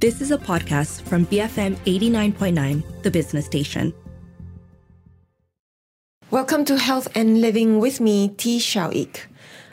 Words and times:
This 0.00 0.20
is 0.20 0.30
a 0.30 0.38
podcast 0.38 1.02
from 1.02 1.26
BFM 1.26 1.74
89.9, 1.78 3.02
the 3.02 3.10
business 3.10 3.46
station. 3.46 3.92
Welcome 6.30 6.64
to 6.66 6.78
Health 6.78 7.08
and 7.16 7.40
Living 7.40 7.80
with 7.80 8.00
me, 8.00 8.28
T. 8.28 8.60
Shao 8.60 8.90
Ik. 8.90 9.27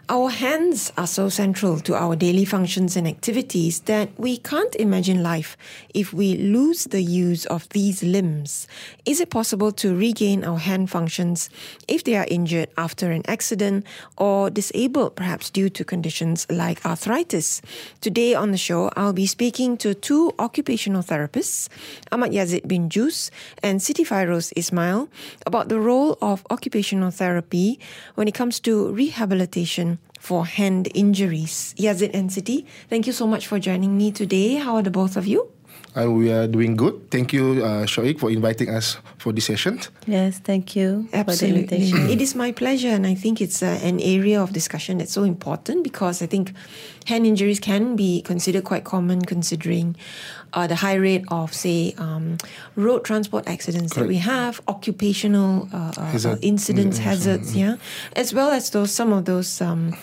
Our 0.07 0.29
hands 0.29 0.94
are 0.99 1.07
so 1.07 1.29
central 1.29 1.79
to 1.79 1.96
our 1.96 2.15
daily 2.15 2.46
functions 2.46 2.96
and 2.96 3.07
activities 3.07 3.79
that 3.89 4.10
we 4.20 4.38
can't 4.38 4.76
imagine 4.76 5.24
life 5.24 5.58
if 5.96 6.13
we 6.13 6.37
lose 6.37 6.83
the 6.83 7.01
use 7.01 7.47
of 7.47 7.67
these 7.69 8.04
limbs. 8.04 8.68
Is 9.05 9.19
it 9.19 9.31
possible 9.31 9.72
to 9.72 9.96
regain 9.96 10.44
our 10.44 10.60
hand 10.60 10.91
functions 10.91 11.49
if 11.87 12.04
they 12.04 12.15
are 12.15 12.28
injured 12.29 12.69
after 12.78 13.10
an 13.10 13.23
accident 13.28 13.83
or 14.15 14.51
disabled 14.51 15.15
perhaps 15.15 15.49
due 15.49 15.69
to 15.69 15.83
conditions 15.83 16.45
like 16.52 16.85
arthritis? 16.85 17.63
Today 17.99 18.35
on 18.35 18.52
the 18.52 18.59
show, 18.59 18.91
I'll 18.95 19.12
be 19.12 19.26
speaking 19.26 19.76
to 19.77 19.95
two 19.95 20.31
occupational 20.38 21.02
therapists, 21.02 21.67
Ahmad 22.12 22.31
Yazid 22.31 22.67
bin 22.67 22.92
Jus 22.92 23.31
and 23.64 23.80
Siti 23.80 24.06
Fairuz 24.06 24.53
Ismail, 24.56 25.09
about 25.48 25.70
the 25.70 25.80
role 25.80 26.20
of 26.22 26.45
occupational 26.52 27.09
therapy 27.09 27.80
when 28.14 28.28
it 28.28 28.36
comes 28.36 28.59
to 28.59 28.94
rehabilitation 28.94 29.95
for 30.26 30.46
hand 30.46 30.90
injuries. 30.96 31.76
Yazid 31.78 32.12
and 32.16 32.32
Siti, 32.32 32.66
thank 32.90 33.06
you 33.06 33.14
so 33.14 33.28
much 33.28 33.46
for 33.46 33.60
joining 33.60 33.96
me 33.96 34.12
today. 34.12 34.56
How 34.56 34.76
are 34.76 34.82
the 34.82 34.90
both 34.90 35.16
of 35.16 35.28
you? 35.28 35.55
Uh, 35.98 36.12
we 36.12 36.30
are 36.30 36.45
doing 36.45 36.76
good. 36.76 37.09
Thank 37.09 37.31
you, 37.31 37.63
uh, 37.63 37.85
Shoik, 37.85 38.20
for 38.20 38.30
inviting 38.30 38.67
us 38.70 38.98
for 39.17 39.31
this 39.31 39.45
session. 39.45 39.80
Yes, 40.05 40.40
thank 40.40 40.76
you 40.76 41.08
Absolutely. 41.13 41.62
for 41.63 41.67
the 41.70 41.76
invitation. 41.77 42.09
It 42.09 42.22
is 42.22 42.36
my 42.36 42.52
pleasure, 42.52 42.90
and 42.90 43.08
I 43.08 43.16
think 43.16 43.40
it's 43.40 43.63
uh, 43.63 43.80
an 43.81 44.02
area 44.02 44.41
of 44.41 44.52
discussion 44.52 44.98
that's 44.98 45.13
so 45.13 45.23
important 45.23 45.86
because 45.86 46.22
I 46.22 46.26
think 46.27 46.52
hand 47.05 47.26
injuries 47.26 47.62
can 47.62 47.95
be 47.95 48.22
considered 48.23 48.66
quite 48.66 48.84
common 48.84 49.22
considering 49.22 49.95
uh, 50.52 50.67
the 50.67 50.76
high 50.76 50.95
rate 50.95 51.23
of, 51.30 51.53
say, 51.53 51.94
um, 51.98 52.38
road 52.75 53.05
transport 53.05 53.48
accidents 53.48 53.94
Correct. 53.94 54.03
that 54.03 54.09
we 54.09 54.17
have, 54.17 54.59
occupational 54.67 55.70
uh, 55.72 55.94
uh, 55.95 56.05
Hazard. 56.11 56.39
incidents, 56.42 57.00
Mm, 57.00 57.03
hazards, 57.03 57.55
yeah, 57.55 57.75
as 58.17 58.33
well 58.33 58.52
as 58.52 58.70
those 58.72 58.92
some 58.92 59.14
of 59.14 59.23
those 59.25 59.61
um, 59.61 59.95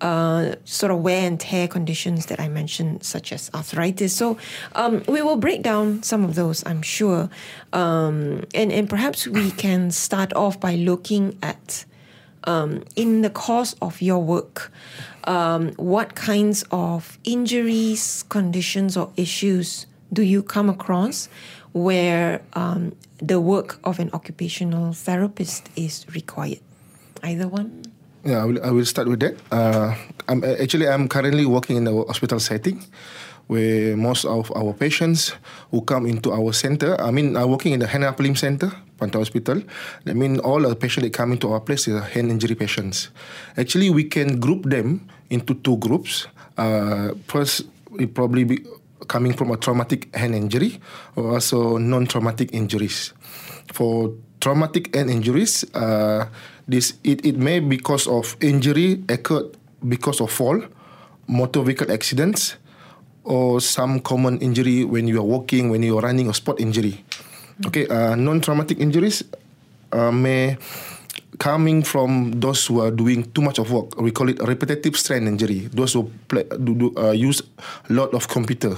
uh, 0.00 0.54
sort 0.64 0.92
of 0.92 1.02
wear 1.02 1.26
and 1.26 1.40
tear 1.40 1.68
conditions 1.68 2.26
that 2.26 2.40
I 2.40 2.48
mentioned, 2.48 3.04
such 3.04 3.32
as 3.32 3.50
arthritis. 3.54 4.14
So 4.14 4.38
um, 4.74 5.02
we 5.08 5.22
will 5.22 5.36
break 5.36 5.62
down 5.62 6.02
some 6.02 6.24
of 6.24 6.34
those, 6.34 6.64
I'm 6.66 6.82
sure, 6.82 7.30
um, 7.72 8.44
and 8.54 8.72
and 8.72 8.88
perhaps 8.88 9.26
we 9.26 9.50
can 9.50 9.90
start 9.90 10.32
off 10.34 10.60
by 10.60 10.74
looking 10.74 11.38
at 11.42 11.84
um, 12.44 12.84
in 12.94 13.22
the 13.22 13.30
course 13.30 13.74
of 13.82 14.00
your 14.00 14.22
work, 14.22 14.72
um, 15.24 15.72
what 15.72 16.14
kinds 16.14 16.64
of 16.70 17.18
injuries, 17.24 18.24
conditions, 18.28 18.96
or 18.96 19.12
issues 19.16 19.86
do 20.12 20.22
you 20.22 20.42
come 20.42 20.70
across 20.70 21.28
where 21.72 22.40
um, 22.52 22.94
the 23.18 23.40
work 23.40 23.78
of 23.82 23.98
an 23.98 24.10
occupational 24.12 24.92
therapist 24.92 25.68
is 25.74 26.06
required? 26.14 26.60
Either 27.22 27.48
one? 27.48 27.82
Yeah, 28.26 28.42
I 28.42 28.44
will, 28.44 28.58
I 28.58 28.70
will 28.74 28.84
start 28.84 29.06
with 29.06 29.20
that. 29.20 29.38
Uh, 29.54 29.94
I'm 30.26 30.42
actually 30.42 30.88
I'm 30.88 31.06
currently 31.06 31.46
working 31.46 31.76
in 31.76 31.84
the 31.84 31.94
hospital 32.10 32.40
setting, 32.40 32.82
where 33.46 33.96
most 33.96 34.24
of 34.24 34.50
our 34.50 34.74
patients 34.74 35.38
who 35.70 35.82
come 35.82 36.06
into 36.06 36.32
our 36.32 36.52
center, 36.52 37.00
I 37.00 37.12
mean, 37.12 37.36
I'm 37.36 37.48
working 37.48 37.72
in 37.72 37.78
the 37.78 37.86
upper 37.86 38.24
limb 38.24 38.34
center, 38.34 38.72
Pantai 38.98 39.22
Hospital. 39.22 39.62
That 40.04 40.16
mean 40.16 40.40
all 40.40 40.58
the 40.58 40.74
patients 40.74 41.04
that 41.04 41.14
come 41.14 41.30
into 41.30 41.52
our 41.52 41.60
place 41.60 41.86
are 41.86 42.00
hand 42.00 42.30
injury 42.32 42.56
patients. 42.56 43.10
Actually, 43.56 43.90
we 43.90 44.02
can 44.02 44.40
group 44.40 44.64
them 44.64 45.06
into 45.30 45.54
two 45.54 45.76
groups. 45.76 46.26
Uh, 46.58 47.14
first, 47.28 47.62
it 48.00 48.12
probably 48.12 48.42
be 48.42 48.58
coming 49.06 49.34
from 49.34 49.52
a 49.52 49.56
traumatic 49.56 50.10
hand 50.16 50.34
injury 50.34 50.80
or 51.14 51.34
also 51.34 51.78
non-traumatic 51.78 52.50
injuries. 52.52 53.12
For 53.72 54.10
traumatic 54.40 54.94
and 54.96 55.10
injuries, 55.10 55.64
uh, 55.74 56.26
this 56.68 56.94
it, 57.04 57.24
it 57.24 57.36
may 57.36 57.60
be 57.60 57.76
because 57.76 58.06
of 58.06 58.36
injury 58.40 59.02
occurred 59.08 59.56
because 59.86 60.20
of 60.20 60.30
fall, 60.30 60.62
motor 61.28 61.62
vehicle 61.62 61.92
accidents, 61.92 62.56
or 63.24 63.60
some 63.60 64.00
common 64.00 64.38
injury 64.38 64.84
when 64.84 65.06
you 65.06 65.18
are 65.18 65.26
walking, 65.26 65.70
when 65.70 65.82
you 65.82 65.98
are 65.98 66.02
running, 66.02 66.28
or 66.28 66.34
sport 66.34 66.60
injury. 66.60 67.04
Okay, 67.66 67.86
uh, 67.88 68.14
non-traumatic 68.14 68.78
injuries 68.78 69.24
uh, 69.92 70.12
may 70.12 70.56
coming 71.38 71.82
from 71.82 72.32
those 72.40 72.66
who 72.66 72.80
are 72.80 72.90
doing 72.90 73.24
too 73.32 73.42
much 73.42 73.58
of 73.58 73.70
work. 73.70 74.00
We 74.00 74.10
call 74.10 74.28
it 74.28 74.40
repetitive 74.40 74.96
strain 74.96 75.26
injury. 75.26 75.68
Those 75.72 75.92
who 75.92 76.10
play, 76.28 76.44
do, 76.44 76.74
do, 76.74 76.94
uh, 76.96 77.12
use 77.12 77.42
a 77.88 77.92
lot 77.92 78.14
of 78.14 78.28
computer. 78.28 78.76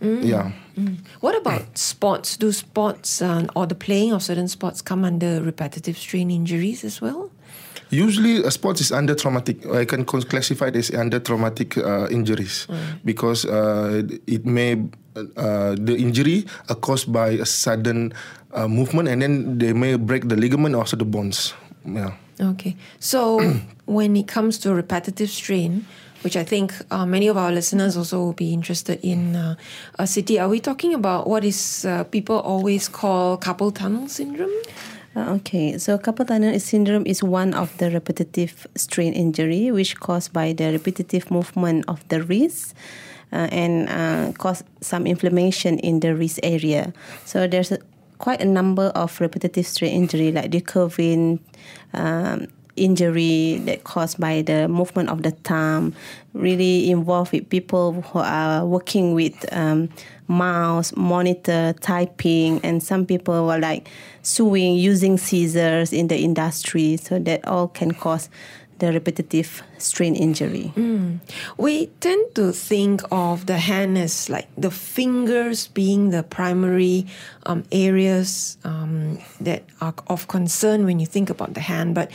Yeah. 0.00 0.52
What 1.20 1.36
about 1.36 1.78
sports? 1.78 2.36
Do 2.36 2.52
sports 2.52 3.22
uh, 3.22 3.46
or 3.54 3.66
the 3.66 3.74
playing 3.74 4.12
of 4.12 4.22
certain 4.22 4.48
sports 4.48 4.82
come 4.82 5.04
under 5.04 5.42
repetitive 5.42 5.98
strain 5.98 6.30
injuries 6.30 6.84
as 6.84 7.00
well? 7.00 7.30
Usually, 7.90 8.42
a 8.42 8.50
sports 8.50 8.80
is 8.80 8.90
under 8.90 9.14
traumatic. 9.14 9.66
I 9.68 9.84
can 9.84 10.04
classify 10.04 10.70
this 10.70 10.88
as 10.88 10.98
under 10.98 11.20
traumatic 11.20 11.76
uh, 11.76 12.08
injuries 12.08 12.66
because 13.04 13.44
uh, 13.44 14.02
it 14.26 14.46
may 14.46 14.80
uh, 15.36 15.76
the 15.76 15.96
injury 15.98 16.46
are 16.70 16.74
caused 16.74 17.12
by 17.12 17.36
a 17.36 17.44
sudden 17.44 18.14
uh, 18.54 18.66
movement, 18.66 19.08
and 19.08 19.20
then 19.20 19.58
they 19.58 19.72
may 19.72 19.96
break 19.96 20.28
the 20.28 20.36
ligament 20.36 20.74
or 20.74 20.78
also 20.78 20.96
the 20.96 21.04
bones. 21.04 21.52
Yeah. 21.84 22.16
Okay. 22.40 22.76
So 22.98 23.40
when 23.84 24.16
it 24.16 24.26
comes 24.26 24.56
to 24.64 24.72
repetitive 24.72 25.28
strain, 25.28 25.86
which 26.22 26.36
I 26.36 26.44
think 26.44 26.72
uh, 26.90 27.04
many 27.04 27.28
of 27.28 27.36
our 27.36 27.52
listeners 27.52 27.96
also 27.96 28.18
will 28.18 28.32
be 28.32 28.52
interested 28.52 28.98
in, 29.02 29.36
uh, 29.36 29.56
Siti, 30.00 30.40
are 30.40 30.48
we 30.48 30.60
talking 30.60 30.94
about 30.94 31.28
what 31.28 31.44
is 31.44 31.84
uh, 31.84 32.04
people 32.04 32.38
always 32.40 32.88
call 32.88 33.36
carpal 33.38 33.74
tunnel 33.74 34.08
syndrome? 34.08 34.50
Uh, 35.14 35.34
okay, 35.34 35.78
so 35.78 35.98
carpal 35.98 36.26
tunnel 36.26 36.58
syndrome 36.58 37.04
is 37.06 37.22
one 37.22 37.52
of 37.54 37.76
the 37.78 37.90
repetitive 37.90 38.66
strain 38.76 39.12
injury 39.12 39.70
which 39.70 39.98
caused 40.00 40.32
by 40.32 40.52
the 40.52 40.72
repetitive 40.72 41.30
movement 41.30 41.84
of 41.88 42.06
the 42.08 42.22
wrist 42.22 42.74
uh, 43.32 43.48
and 43.50 44.38
cause 44.38 44.64
some 44.80 45.06
inflammation 45.06 45.78
in 45.80 46.00
the 46.00 46.14
wrist 46.14 46.40
area. 46.42 46.92
So 47.24 47.46
there's 47.46 47.72
a, 47.72 47.78
quite 48.18 48.40
a 48.40 48.46
number 48.46 48.92
of 48.94 49.20
repetitive 49.20 49.66
strain 49.66 49.92
injury 49.92 50.30
like 50.30 50.52
recurrent 50.52 51.42
um, 51.92 52.46
injury 52.76 53.60
that 53.64 53.84
caused 53.84 54.18
by 54.18 54.42
the 54.42 54.68
movement 54.68 55.08
of 55.08 55.22
the 55.22 55.30
thumb 55.30 55.94
really 56.32 56.90
involved 56.90 57.32
with 57.32 57.48
people 57.50 58.00
who 58.00 58.18
are 58.18 58.64
working 58.64 59.14
with 59.14 59.44
um, 59.52 59.88
mouse 60.28 60.94
monitor 60.96 61.74
typing 61.80 62.58
and 62.62 62.82
some 62.82 63.04
people 63.04 63.46
were 63.46 63.58
like 63.58 63.88
sewing 64.22 64.74
using 64.74 65.18
scissors 65.18 65.92
in 65.92 66.08
the 66.08 66.16
industry. 66.16 66.96
So 66.96 67.18
that 67.18 67.46
all 67.46 67.68
can 67.68 67.92
cause 67.92 68.30
the 68.82 68.92
repetitive 68.92 69.62
strain 69.78 70.16
injury. 70.16 70.72
We 71.56 71.86
tend 72.00 72.34
to 72.34 72.50
think 72.50 73.02
of 73.12 73.46
the 73.46 73.58
hand 73.58 73.96
as 73.96 74.28
like 74.28 74.48
the 74.58 74.72
fingers 74.72 75.68
being 75.68 76.10
the 76.10 76.24
primary 76.24 77.06
um, 77.46 77.62
areas 77.70 78.58
um, 78.64 79.18
that 79.40 79.62
are 79.80 79.94
of 80.08 80.26
concern 80.26 80.84
when 80.84 80.98
you 80.98 81.06
think 81.06 81.30
about 81.30 81.54
the 81.54 81.60
hand. 81.60 81.94
But 81.94 82.10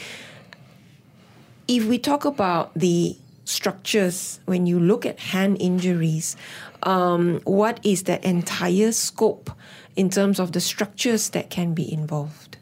if 1.68 1.86
we 1.86 2.00
talk 2.00 2.26
about 2.26 2.74
the 2.74 3.16
structures, 3.46 4.40
when 4.46 4.66
you 4.66 4.80
look 4.80 5.06
at 5.06 5.20
hand 5.20 5.58
injuries, 5.60 6.36
um, 6.84 7.42
what 7.44 7.80
is 7.84 8.04
the 8.04 8.26
entire 8.28 8.92
scope 8.92 9.52
in 9.96 10.10
terms 10.10 10.40
of 10.40 10.52
the 10.52 10.60
structures 10.60 11.30
that 11.32 11.50
can 11.50 11.74
be 11.74 11.92
involved? 11.92 12.58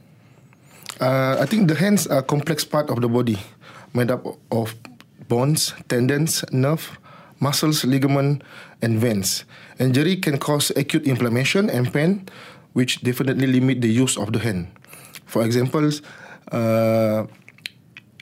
Uh, 1.00 1.38
I 1.40 1.46
think 1.46 1.68
the 1.68 1.76
hands 1.76 2.08
are 2.08 2.20
a 2.20 2.24
complex 2.24 2.64
part 2.64 2.90
of 2.90 3.02
the 3.02 3.10
body, 3.10 3.38
made 3.94 4.10
up 4.10 4.26
of 4.52 4.74
bones, 5.28 5.74
tendons, 5.90 6.46
nerve, 6.52 6.98
muscles, 7.40 7.84
ligament, 7.84 8.44
and 8.82 9.00
veins. 9.00 9.44
Injury 9.80 10.16
can 10.16 10.38
cause 10.38 10.72
acute 10.76 11.06
inflammation 11.06 11.70
and 11.70 11.92
pain, 11.92 12.30
which 12.74 13.02
definitely 13.04 13.48
limit 13.48 13.82
the 13.82 13.90
use 13.90 14.18
of 14.18 14.32
the 14.32 14.40
hand. 14.40 14.68
For 15.26 15.44
example, 15.44 15.92
uh, 16.52 17.26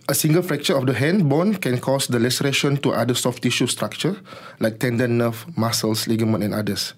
a 0.10 0.14
single 0.14 0.42
fracture 0.42 0.76
of 0.76 0.86
the 0.86 0.94
hand 0.94 1.30
bone 1.30 1.56
can 1.56 1.80
cause 1.80 2.08
the 2.08 2.20
laceration 2.20 2.78
to 2.78 2.92
other 2.92 3.14
soft 3.14 3.42
tissue 3.42 3.68
structure 3.68 4.18
like 4.60 4.80
tendon, 4.80 5.18
nerve, 5.18 5.46
muscles, 5.58 6.08
ligament, 6.08 6.44
and 6.44 6.54
others. 6.54 6.94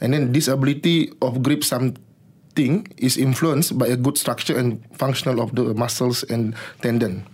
And 0.00 0.12
then 0.12 0.32
this 0.32 0.48
ability 0.48 1.12
of 1.20 1.42
grip 1.42 1.64
something 1.64 2.88
is 2.96 3.16
influenced 3.16 3.78
by 3.78 3.88
a 3.88 3.96
good 3.96 4.16
structure 4.16 4.56
and 4.56 4.80
functional 4.96 5.40
of 5.40 5.54
the 5.54 5.74
muscles 5.74 6.22
and 6.24 6.54
tendon. 6.80 7.26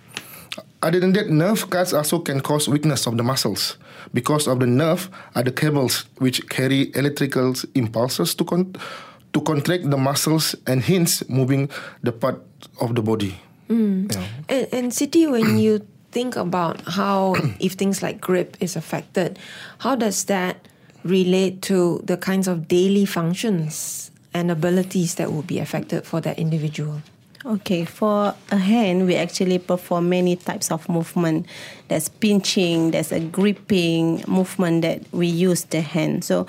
Other 0.83 0.99
than 0.99 1.13
that, 1.13 1.31
nerve 1.31 1.71
cuts 1.71 1.93
also 1.93 2.19
can 2.19 2.41
cause 2.41 2.69
weakness 2.69 3.07
of 3.07 3.17
the 3.17 3.23
muscles. 3.23 3.79
Because 4.13 4.49
of 4.49 4.59
the 4.59 4.67
nerve 4.67 5.09
are 5.37 5.45
the 5.45 5.53
cables 5.53 6.07
which 6.19 6.49
carry 6.49 6.91
electrical 6.97 7.55
impulses 7.75 8.35
to 8.35 8.45
con- 8.45 8.75
to 9.33 9.41
contract 9.41 9.89
the 9.89 9.97
muscles 9.97 10.55
and 10.67 10.83
hence 10.83 11.23
moving 11.29 11.71
the 12.03 12.13
part 12.13 12.43
of 12.81 12.95
the 12.95 13.01
body. 13.01 13.41
Yeah. 13.73 14.27
And, 14.49 14.69
and 14.73 14.93
Siti, 14.93 15.31
when 15.31 15.59
you 15.59 15.87
think 16.11 16.37
about 16.37 16.81
how, 16.87 17.35
if 17.61 17.73
things 17.73 18.03
like 18.03 18.21
grip 18.21 18.57
is 18.61 18.77
affected, 18.77 19.39
how 19.79 19.97
does 19.97 20.25
that 20.25 20.69
relate 21.05 21.63
to 21.63 22.01
the 22.05 22.17
kinds 22.17 22.47
of 22.47 22.69
daily 22.69 23.05
functions 23.05 24.11
and 24.35 24.51
abilities 24.51 25.17
that 25.17 25.33
will 25.33 25.43
be 25.43 25.59
affected 25.59 26.05
for 26.05 26.21
that 26.21 26.39
individual? 26.39 27.03
Okay, 27.45 27.85
for 27.85 28.37
a 28.53 28.57
hand, 28.57 29.07
we 29.07 29.17
actually 29.17 29.59
perform 29.59 30.09
many 30.09 30.37
types 30.37 30.71
of 30.71 30.89
movement. 30.89 31.47
There's 31.89 32.09
pinching, 32.09 32.93
there's 32.93 33.11
a 33.11 33.19
gripping 33.19 34.23
movement 34.29 34.83
that 34.83 35.03
we 35.11 35.27
use 35.27 35.65
the 35.65 35.81
hand. 35.81 36.25
So, 36.25 36.47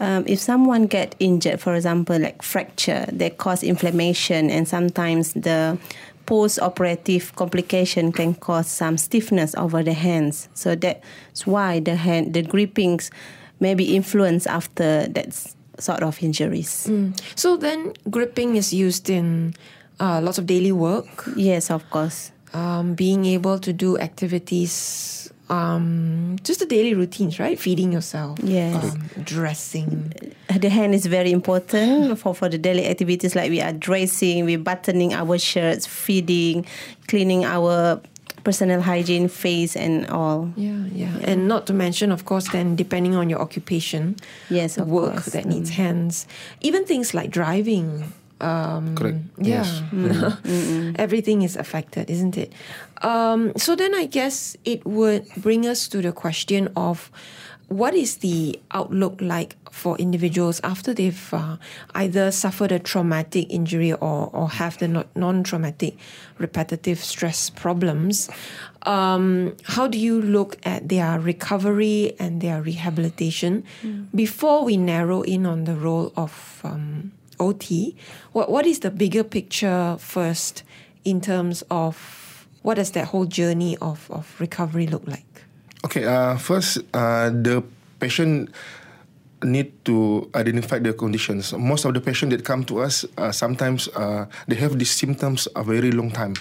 um, 0.00 0.24
if 0.26 0.40
someone 0.40 0.86
get 0.86 1.14
injured, 1.20 1.60
for 1.60 1.74
example, 1.74 2.18
like 2.18 2.42
fracture, 2.42 3.06
they 3.12 3.28
cause 3.28 3.62
inflammation, 3.62 4.48
and 4.50 4.66
sometimes 4.66 5.34
the 5.34 5.78
post-operative 6.26 7.34
complication 7.36 8.12
can 8.12 8.34
cause 8.34 8.66
some 8.66 8.98
stiffness 8.98 9.54
over 9.56 9.82
the 9.82 9.92
hands. 9.92 10.48
So 10.54 10.74
that's 10.74 11.46
why 11.46 11.80
the 11.80 11.96
hand, 11.96 12.34
the 12.34 12.42
grippings, 12.42 13.10
may 13.60 13.74
be 13.74 13.94
influenced 13.94 14.46
after 14.46 15.06
that 15.08 15.34
sort 15.78 16.02
of 16.02 16.22
injuries. 16.22 16.86
Mm. 16.88 17.18
So 17.34 17.56
then, 17.56 17.92
gripping 18.10 18.56
is 18.56 18.72
used 18.72 19.08
in 19.08 19.54
uh, 20.00 20.20
lots 20.20 20.38
of 20.38 20.46
daily 20.46 20.72
work. 20.72 21.24
Yes, 21.36 21.70
of 21.70 21.88
course. 21.90 22.32
Um, 22.52 22.94
being 22.94 23.24
able 23.24 23.58
to 23.60 23.72
do 23.72 23.98
activities, 23.98 25.31
um, 25.52 26.36
just 26.42 26.60
the 26.60 26.66
daily 26.66 26.94
routines, 26.94 27.38
right? 27.38 27.58
Feeding 27.58 27.92
yourself, 27.92 28.38
Yes. 28.42 28.82
um, 28.94 29.10
dressing. 29.22 30.12
the 30.58 30.68
hand 30.70 30.94
is 30.94 31.06
very 31.06 31.30
important 31.32 32.18
for, 32.18 32.34
for 32.34 32.48
the 32.48 32.58
daily 32.58 32.86
activities 32.86 33.34
like 33.36 33.50
we 33.50 33.60
are 33.60 33.72
dressing, 33.72 34.44
we 34.44 34.56
buttoning 34.56 35.12
our 35.12 35.38
shirts, 35.38 35.86
feeding, 35.86 36.64
cleaning 37.06 37.44
our 37.44 38.00
personal 38.44 38.80
hygiene, 38.80 39.28
face 39.28 39.76
and 39.76 40.06
all. 40.08 40.52
Yeah, 40.56 40.84
yeah, 40.92 41.16
and 41.22 41.46
not 41.46 41.66
to 41.68 41.72
mention, 41.72 42.10
of 42.10 42.24
course, 42.24 42.48
then 42.48 42.74
depending 42.74 43.14
on 43.14 43.30
your 43.30 43.40
occupation, 43.40 44.16
Yes, 44.50 44.78
work 44.78 45.12
course. 45.12 45.26
that 45.26 45.44
needs 45.44 45.70
hands, 45.70 46.26
even 46.60 46.84
things 46.84 47.14
like 47.14 47.30
driving. 47.30 48.12
Um, 48.42 48.94
Correct. 48.96 49.18
Yeah, 49.38 49.64
Yes. 49.92 50.92
everything 50.98 51.42
is 51.42 51.56
affected, 51.56 52.10
isn't 52.10 52.36
it? 52.36 52.52
Um, 53.02 53.52
so 53.56 53.76
then, 53.76 53.94
I 53.94 54.06
guess 54.06 54.56
it 54.64 54.84
would 54.84 55.26
bring 55.36 55.66
us 55.66 55.88
to 55.88 56.02
the 56.02 56.12
question 56.12 56.68
of 56.76 57.10
what 57.68 57.94
is 57.94 58.18
the 58.18 58.60
outlook 58.72 59.20
like 59.20 59.56
for 59.70 59.96
individuals 59.96 60.60
after 60.62 60.92
they've 60.92 61.32
uh, 61.32 61.56
either 61.94 62.30
suffered 62.30 62.70
a 62.70 62.78
traumatic 62.78 63.46
injury 63.48 63.92
or, 63.94 64.28
or 64.34 64.50
have 64.50 64.76
the 64.78 65.06
non-traumatic 65.16 65.96
repetitive 66.38 66.98
stress 66.98 67.48
problems 67.48 68.28
um, 68.82 69.56
how 69.64 69.86
do 69.86 69.98
you 69.98 70.20
look 70.20 70.58
at 70.64 70.88
their 70.90 71.18
recovery 71.18 72.14
and 72.18 72.42
their 72.42 72.60
rehabilitation 72.60 73.64
before 74.14 74.64
we 74.64 74.76
narrow 74.76 75.22
in 75.22 75.46
on 75.46 75.64
the 75.64 75.74
role 75.74 76.12
of 76.14 76.60
um, 76.64 77.10
OT? 77.42 77.96
What 78.32 78.50
what 78.50 78.66
is 78.66 78.80
the 78.80 78.90
bigger 78.90 79.24
picture 79.24 79.96
first 79.98 80.62
in 81.04 81.20
terms 81.20 81.62
of 81.70 82.22
what 82.62 82.74
does 82.74 82.92
that 82.92 83.06
whole 83.06 83.26
journey 83.26 83.76
of, 83.78 84.10
of 84.10 84.34
recovery 84.38 84.86
look 84.86 85.06
like? 85.06 85.26
Okay, 85.84 86.04
uh, 86.04 86.36
first, 86.36 86.78
uh, 86.94 87.30
the 87.30 87.62
patient 87.98 88.50
need 89.42 89.72
to 89.84 90.30
identify 90.34 90.78
their 90.78 90.92
conditions. 90.92 91.52
Most 91.52 91.84
of 91.84 91.94
the 91.94 92.00
patients 92.00 92.30
that 92.30 92.44
come 92.44 92.64
to 92.64 92.80
us, 92.80 93.04
uh, 93.18 93.32
sometimes 93.32 93.88
uh, 93.88 94.26
they 94.46 94.54
have 94.56 94.78
these 94.78 94.90
symptoms 94.90 95.48
a 95.56 95.64
very 95.64 95.90
long 95.90 96.10
time. 96.10 96.34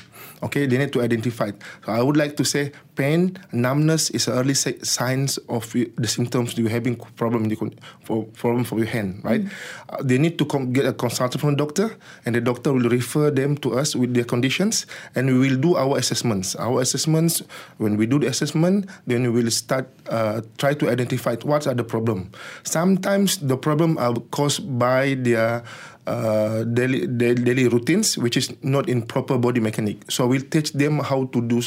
Okay, 0.43 0.65
they 0.65 0.77
need 0.77 0.91
to 0.93 1.01
identify. 1.01 1.51
So 1.85 1.91
I 1.93 2.01
would 2.01 2.17
like 2.17 2.35
to 2.37 2.43
say 2.43 2.71
pain, 2.95 3.37
numbness 3.53 4.09
is 4.09 4.27
early 4.27 4.53
si- 4.53 4.81
signs 4.81 5.37
of 5.49 5.69
the 5.73 6.07
symptoms 6.07 6.57
you're 6.57 6.69
having 6.69 6.97
problem 7.15 7.45
the 7.45 7.57
for 8.01 8.25
problem 8.33 8.63
for 8.65 8.77
your 8.81 8.89
hand, 8.89 9.21
right? 9.23 9.45
Uh, 9.89 10.01
they 10.01 10.17
need 10.17 10.37
to 10.41 10.45
com- 10.45 10.73
get 10.73 10.85
a 10.85 10.93
consultation 10.93 11.39
from 11.39 11.53
a 11.53 11.55
doctor, 11.55 11.93
and 12.25 12.33
the 12.33 12.41
doctor 12.41 12.73
will 12.73 12.89
refer 12.89 13.29
them 13.29 13.55
to 13.57 13.77
us 13.77 13.95
with 13.95 14.13
their 14.13 14.25
conditions, 14.25 14.85
and 15.13 15.29
we 15.29 15.37
will 15.37 15.57
do 15.61 15.75
our 15.77 15.97
assessments. 15.97 16.55
Our 16.57 16.81
assessments, 16.81 17.43
when 17.77 17.97
we 17.97 18.09
do 18.09 18.17
the 18.17 18.27
assessment, 18.27 18.89
then 19.05 19.21
we 19.21 19.29
will 19.29 19.51
start 19.51 19.89
uh, 20.09 20.41
try 20.57 20.73
to 20.73 20.89
identify 20.89 21.37
what 21.45 21.67
are 21.67 21.77
the 21.77 21.85
problem. 21.85 22.31
Sometimes 22.63 23.37
the 23.37 23.57
problem 23.57 23.97
are 24.01 24.17
caused 24.33 24.65
by 24.79 25.13
their 25.21 25.61
uh, 26.11 26.67
daily, 26.67 27.07
daily 27.07 27.71
routines, 27.71 28.17
which 28.19 28.35
is 28.35 28.51
not 28.61 28.89
in 28.91 29.01
proper 29.01 29.37
body 29.39 29.63
mechanic. 29.63 30.03
So 30.11 30.27
we'll 30.27 30.43
teach 30.43 30.75
them 30.75 30.99
how 30.99 31.31
to 31.31 31.39
do 31.39 31.63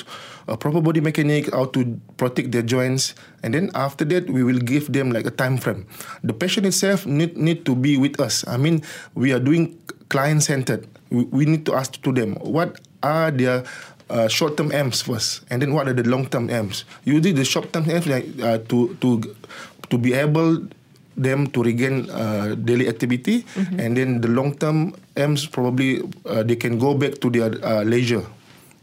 a 0.47 0.57
proper 0.57 0.85
body 0.85 1.01
mechanic, 1.01 1.49
how 1.53 1.73
to 1.73 1.99
protect 2.21 2.53
their 2.53 2.63
joints, 2.63 3.17
and 3.43 3.57
then 3.57 3.73
after 3.75 4.05
that 4.13 4.29
we 4.29 4.45
will 4.45 4.61
give 4.61 4.93
them 4.93 5.11
like 5.11 5.25
a 5.25 5.33
time 5.33 5.57
frame. 5.57 5.89
The 6.23 6.37
patient 6.37 6.67
itself 6.69 7.07
need 7.09 7.41
need 7.41 7.65
to 7.65 7.73
be 7.73 7.97
with 7.97 8.21
us. 8.21 8.45
I 8.45 8.61
mean, 8.61 8.85
we 9.17 9.33
are 9.33 9.41
doing 9.41 9.81
client 10.13 10.45
centered. 10.45 10.85
We, 11.09 11.25
we 11.33 11.43
need 11.49 11.65
to 11.67 11.75
ask 11.75 11.97
to 12.05 12.13
them 12.13 12.37
what 12.45 12.85
are 13.01 13.33
their 13.33 13.65
uh, 14.13 14.29
short-term 14.29 14.73
aims 14.73 15.01
first, 15.01 15.49
and 15.49 15.65
then 15.65 15.73
what 15.73 15.89
are 15.89 15.97
the 15.97 16.05
long-term 16.05 16.53
aims. 16.53 16.85
Usually, 17.09 17.33
the 17.33 17.45
short-term 17.49 17.89
aims 17.89 18.05
like 18.05 18.29
uh, 18.45 18.61
to 18.69 18.93
to 19.01 19.25
to 19.89 19.97
be 19.97 20.13
able 20.13 20.69
them 21.17 21.47
to 21.49 21.63
regain 21.63 22.11
uh, 22.11 22.55
daily 22.55 22.89
activity, 22.89 23.45
and 23.79 23.97
then 23.97 24.21
the 24.21 24.29
long-term 24.29 24.95
aims 25.17 25.47
probably 25.47 26.03
uh, 26.27 26.43
they 26.43 26.57
can 26.57 26.79
go 26.79 26.95
back 26.95 27.21
to 27.21 27.31
their 27.31 27.55
uh, 27.65 27.83
leisure. 27.85 28.25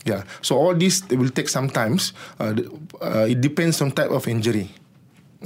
Yeah. 0.06 0.24
So 0.42 0.58
all 0.58 0.74
this 0.74 1.04
will 1.10 1.30
take 1.30 1.50
some 1.50 1.70
times. 1.70 2.14
Uh, 2.40 2.56
uh, 3.02 3.28
it 3.30 3.42
depends 3.42 3.82
on 3.82 3.92
type 3.92 4.10
of 4.10 4.28
injury. 4.28 4.70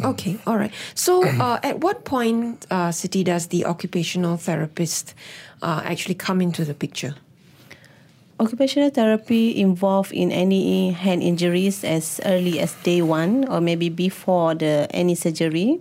Okay, 0.03 0.37
all 0.45 0.57
right. 0.57 0.73
So, 0.93 1.23
uh, 1.39 1.59
at 1.63 1.79
what 1.79 2.03
point, 2.03 2.65
uh, 2.69 2.89
Siti, 2.89 3.23
does 3.23 3.47
the 3.47 3.65
occupational 3.65 4.37
therapist 4.37 5.13
uh, 5.61 5.81
actually 5.83 6.15
come 6.15 6.41
into 6.41 6.65
the 6.65 6.73
picture? 6.73 7.15
Occupational 8.37 8.89
therapy 8.89 9.55
involved 9.55 10.11
in 10.11 10.29
any 10.29 10.91
hand 10.91 11.23
injuries 11.23 11.85
as 11.85 12.19
early 12.25 12.59
as 12.59 12.73
day 12.83 13.01
one 13.01 13.47
or 13.47 13.61
maybe 13.61 13.87
before 13.87 14.53
the 14.53 14.87
any 14.91 15.15
surgery. 15.15 15.79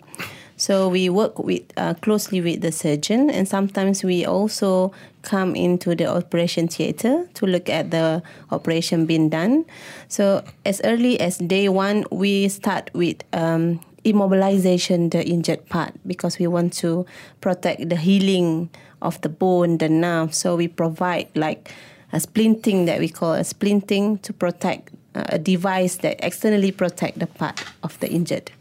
So 0.57 0.89
we 0.89 1.09
work 1.09 1.39
with 1.39 1.63
uh, 1.77 1.95
closely 1.95 2.41
with 2.41 2.61
the 2.61 2.71
surgeon, 2.71 3.29
and 3.29 3.49
sometimes 3.49 4.05
we 4.05 4.25
also 4.25 4.93
come 5.23 5.57
into 5.57 5.95
the 5.95 6.07
operation 6.07 6.69
theater 6.69 7.27
to 7.35 7.47
look 7.47 7.69
at 7.69 7.91
the 7.91 8.23
operation 8.51 9.07
being 9.07 9.29
done. 9.29 9.65
So 10.09 10.45
as 10.65 10.81
early 10.85 11.19
as 11.19 11.39
day 11.39 11.69
one, 11.69 12.05
we 12.11 12.49
start 12.49 12.91
with 12.95 13.25
um, 13.33 13.81
immobilization 14.05 15.11
the 15.11 15.27
injured 15.27 15.67
part 15.69 15.93
because 16.07 16.39
we 16.39 16.47
want 16.47 16.73
to 16.75 17.07
protect 17.41 17.89
the 17.89 17.97
healing 17.97 18.71
of 19.03 19.21
the 19.23 19.29
bone, 19.29 19.79
the 19.79 19.89
nerve. 19.89 20.35
So 20.35 20.57
we 20.57 20.69
provide 20.69 21.29
like 21.35 21.73
a 22.13 22.19
splinting 22.19 22.87
that 22.87 23.01
we 23.01 23.09
call 23.09 23.35
a 23.35 23.41
splinting 23.41 24.23
to 24.23 24.33
protect 24.33 24.91
uh, 25.15 25.25
a 25.31 25.39
device 25.39 25.97
that 25.97 26.23
externally 26.23 26.71
protect 26.71 27.19
the 27.19 27.27
part 27.27 27.65
of 27.83 27.99
the 28.01 28.11
injured. 28.11 28.53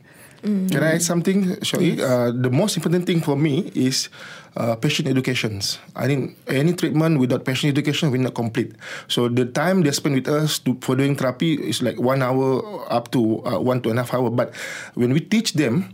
Can 0.44 0.84
I 0.84 1.00
add 1.00 1.02
something, 1.02 1.56
Shoaib? 1.64 2.04
Uh, 2.04 2.36
the 2.36 2.52
most 2.52 2.76
important 2.76 3.08
thing 3.08 3.22
for 3.24 3.36
me 3.40 3.72
is 3.74 4.10
uh, 4.60 4.76
patient 4.76 5.08
educations. 5.08 5.80
I 5.96 6.08
think 6.08 6.36
any 6.52 6.74
treatment 6.76 7.20
without 7.20 7.46
patient 7.48 7.72
education 7.72 8.12
will 8.12 8.20
not 8.20 8.36
complete. 8.36 8.76
So 9.08 9.30
the 9.32 9.46
time 9.46 9.84
they 9.88 9.92
spend 9.92 10.16
with 10.16 10.28
us 10.28 10.60
to, 10.68 10.76
for 10.84 10.96
doing 11.00 11.16
therapy 11.16 11.56
is 11.56 11.82
like 11.82 11.96
one 11.96 12.22
hour 12.22 12.60
up 12.92 13.12
to 13.16 13.40
uh, 13.48 13.60
one 13.60 13.80
to 13.84 13.90
and 13.90 14.00
a 14.00 14.04
half 14.04 14.14
hour. 14.14 14.30
But 14.30 14.52
when 15.00 15.14
we 15.16 15.22
teach 15.24 15.54
them 15.56 15.90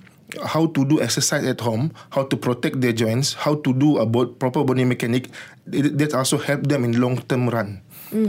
how 0.46 0.66
to 0.74 0.86
do 0.86 1.02
exercise 1.02 1.46
at 1.46 1.62
home, 1.62 1.94
how 2.10 2.24
to 2.26 2.38
protect 2.38 2.82
their 2.82 2.94
joints, 2.94 3.34
how 3.34 3.56
to 3.62 3.74
do 3.74 3.98
a 3.98 4.06
bo- 4.06 4.34
proper 4.34 4.64
body 4.64 4.84
mechanic, 4.86 5.30
that 5.70 6.14
also 6.14 6.38
help 6.38 6.66
them 6.66 6.84
in 6.84 7.00
long 7.00 7.22
term 7.30 7.50
run. 7.50 7.82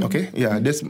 Okay, 0.04 0.28
yeah, 0.36 0.60
that's 0.60 0.84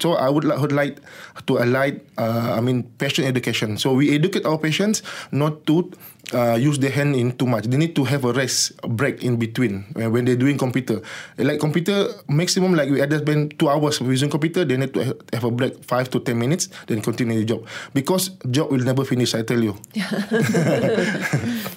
so. 0.00 0.14
I 0.14 0.28
would, 0.28 0.44
like 0.44 0.58
would 0.58 0.72
like 0.72 0.98
to 1.46 1.56
highlight. 1.56 2.04
Uh, 2.16 2.54
I 2.56 2.60
mean, 2.60 2.84
patient 2.98 3.28
education. 3.28 3.78
So 3.78 3.94
we 3.94 4.14
educate 4.14 4.44
our 4.44 4.58
patients 4.58 5.02
not 5.30 5.66
to 5.66 5.90
uh, 6.32 6.56
use 6.60 6.78
their 6.78 6.90
hand 6.90 7.16
in 7.16 7.32
too 7.36 7.46
much. 7.46 7.64
They 7.64 7.76
need 7.76 7.94
to 7.96 8.04
have 8.04 8.24
a 8.24 8.32
rest, 8.32 8.72
a 8.82 8.88
break 8.88 9.22
in 9.22 9.36
between 9.36 9.84
when, 9.92 10.12
when 10.12 10.24
they're 10.24 10.36
doing 10.36 10.58
computer. 10.58 11.00
Like 11.36 11.60
computer 11.60 12.08
maximum, 12.28 12.74
like 12.74 12.90
we 12.90 13.00
either 13.02 13.18
spend 13.18 13.58
two 13.58 13.68
hours 13.68 14.00
using 14.00 14.30
computer. 14.30 14.64
They 14.64 14.76
need 14.76 14.94
to 14.94 15.16
have 15.32 15.44
a 15.44 15.50
break 15.50 15.84
five 15.84 16.10
to 16.10 16.20
ten 16.20 16.38
minutes, 16.38 16.68
then 16.86 17.00
continue 17.00 17.38
the 17.38 17.44
job 17.44 17.66
because 17.94 18.30
job 18.50 18.70
will 18.70 18.84
never 18.84 19.04
finish. 19.04 19.34
I 19.34 19.42
tell 19.42 19.62
you. 19.62 19.76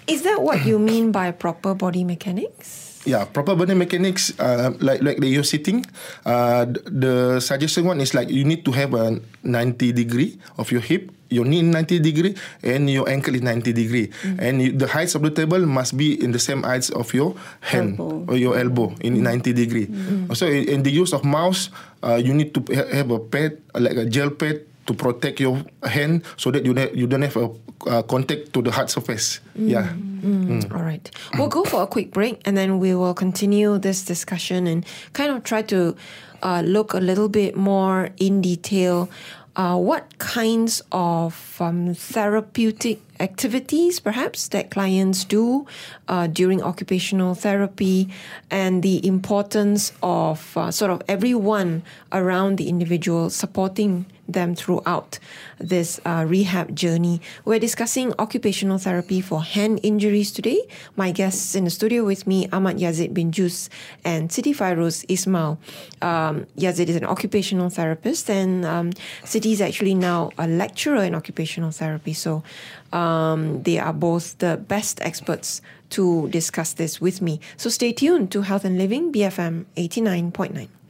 Is 0.07 0.23
that 0.23 0.41
what 0.41 0.65
you 0.65 0.79
mean 0.79 1.11
by 1.11 1.31
proper 1.31 1.73
body 1.73 2.03
mechanics? 2.03 2.90
Yeah, 3.01 3.25
proper 3.25 3.57
body 3.57 3.73
mechanics, 3.73 4.29
uh, 4.37 4.77
like 4.77 5.01
like 5.01 5.17
the 5.17 5.25
you're 5.25 5.47
sitting. 5.47 5.81
Uh, 6.21 6.69
th- 6.69 6.85
the 6.85 7.41
suggestion 7.41 7.89
one 7.89 7.97
is 7.97 8.13
like 8.13 8.29
you 8.29 8.45
need 8.45 8.61
to 8.65 8.71
have 8.77 8.93
a 8.93 9.17
90 9.41 9.89
degree 9.97 10.37
of 10.61 10.69
your 10.69 10.85
hip, 10.85 11.09
your 11.33 11.41
knee 11.49 11.65
90 11.65 11.97
degree, 11.97 12.37
and 12.61 12.85
your 12.93 13.09
ankle 13.09 13.33
is 13.33 13.41
90 13.41 13.73
degree, 13.73 14.13
and 14.37 14.61
you, 14.61 14.69
the 14.77 14.85
heights 14.85 15.17
of 15.17 15.25
the 15.25 15.33
table 15.33 15.65
must 15.65 15.97
be 15.97 16.13
in 16.13 16.29
the 16.29 16.37
same 16.37 16.61
heights 16.61 16.93
of 16.93 17.09
your 17.17 17.33
hand 17.65 17.97
Elbow. 17.97 18.29
or 18.29 18.37
your 18.37 18.53
elbow 18.53 18.93
in 19.01 19.17
90 19.25 19.49
degree. 19.57 19.89
Also, 20.29 20.45
in, 20.45 20.69
in 20.69 20.79
the 20.85 20.93
use 20.93 21.09
of 21.09 21.25
mouse, 21.25 21.73
uh, 22.05 22.21
you 22.21 22.37
need 22.37 22.53
to 22.53 22.61
ha- 22.69 22.85
have 22.93 23.09
a 23.09 23.17
pad 23.17 23.57
like 23.81 23.97
a 23.97 24.05
gel 24.05 24.29
pad 24.29 24.61
to 24.91 24.97
protect 25.03 25.39
your 25.39 25.63
hand 25.83 26.23
so 26.37 26.51
that 26.51 26.65
you 26.65 26.73
ne- 26.73 26.91
you 26.93 27.07
don't 27.07 27.21
have 27.21 27.37
a 27.37 27.49
uh, 27.87 28.01
contact 28.03 28.53
to 28.53 28.61
the 28.61 28.71
hard 28.71 28.89
surface. 28.89 29.39
Yeah. 29.55 29.87
Mm, 30.21 30.71
All 30.73 30.83
right. 30.83 31.09
We'll 31.37 31.47
go 31.47 31.63
for 31.63 31.81
a 31.81 31.87
quick 31.87 32.11
break 32.11 32.41
and 32.45 32.55
then 32.57 32.77
we 32.79 32.93
will 32.93 33.13
continue 33.13 33.79
this 33.79 34.03
discussion 34.05 34.67
and 34.67 34.85
kind 35.13 35.31
of 35.31 35.43
try 35.43 35.61
to 35.63 35.95
uh, 36.43 36.61
look 36.61 36.93
a 36.93 36.99
little 36.99 37.29
bit 37.29 37.55
more 37.55 38.09
in 38.17 38.41
detail. 38.41 39.09
Uh, 39.55 39.75
what 39.75 40.17
kinds 40.17 40.81
of 40.93 41.57
um, 41.59 41.93
therapeutic 41.93 42.99
activities, 43.19 43.99
perhaps, 43.99 44.47
that 44.47 44.71
clients 44.71 45.25
do 45.25 45.65
uh, 46.07 46.25
during 46.27 46.63
occupational 46.63 47.35
therapy, 47.35 48.07
and 48.49 48.81
the 48.81 49.05
importance 49.05 49.91
of 50.01 50.55
uh, 50.55 50.71
sort 50.71 50.89
of 50.89 51.01
everyone 51.09 51.83
around 52.13 52.55
the 52.59 52.69
individual 52.69 53.29
supporting 53.29 54.05
them 54.33 54.55
throughout 54.55 55.19
this 55.59 55.99
uh, 56.05 56.25
rehab 56.27 56.75
journey. 56.75 57.21
We're 57.45 57.59
discussing 57.59 58.13
occupational 58.19 58.77
therapy 58.77 59.21
for 59.21 59.43
hand 59.43 59.79
injuries 59.83 60.31
today. 60.31 60.67
My 60.95 61.11
guests 61.11 61.55
in 61.55 61.65
the 61.65 61.69
studio 61.69 62.03
with 62.03 62.27
me, 62.27 62.47
Ahmad 62.51 62.77
Yazid 62.77 63.13
bin 63.13 63.31
Jus 63.31 63.69
and 64.03 64.29
Siti 64.29 64.55
Fairuz 64.55 65.05
Ismail. 65.07 65.59
Um, 66.01 66.47
Yazid 66.57 66.87
is 66.87 66.95
an 66.95 67.05
occupational 67.05 67.69
therapist, 67.69 68.29
and 68.29 68.65
um, 68.65 68.91
Siti 69.23 69.51
is 69.51 69.61
actually 69.61 69.95
now 69.95 70.31
a 70.37 70.47
lecturer 70.47 71.03
in 71.03 71.15
occupational 71.15 71.71
therapy. 71.71 72.13
So 72.13 72.43
um, 72.91 73.63
they 73.63 73.79
are 73.79 73.93
both 73.93 74.37
the 74.39 74.57
best 74.57 75.01
experts 75.01 75.61
to 75.91 76.29
discuss 76.29 76.73
this 76.73 76.99
with 76.99 77.21
me. 77.21 77.39
So 77.57 77.69
stay 77.69 77.91
tuned 77.93 78.31
to 78.31 78.41
Health 78.41 78.65
and 78.65 78.77
Living, 78.77 79.11
BFM 79.11 79.65
89.9. 79.77 80.80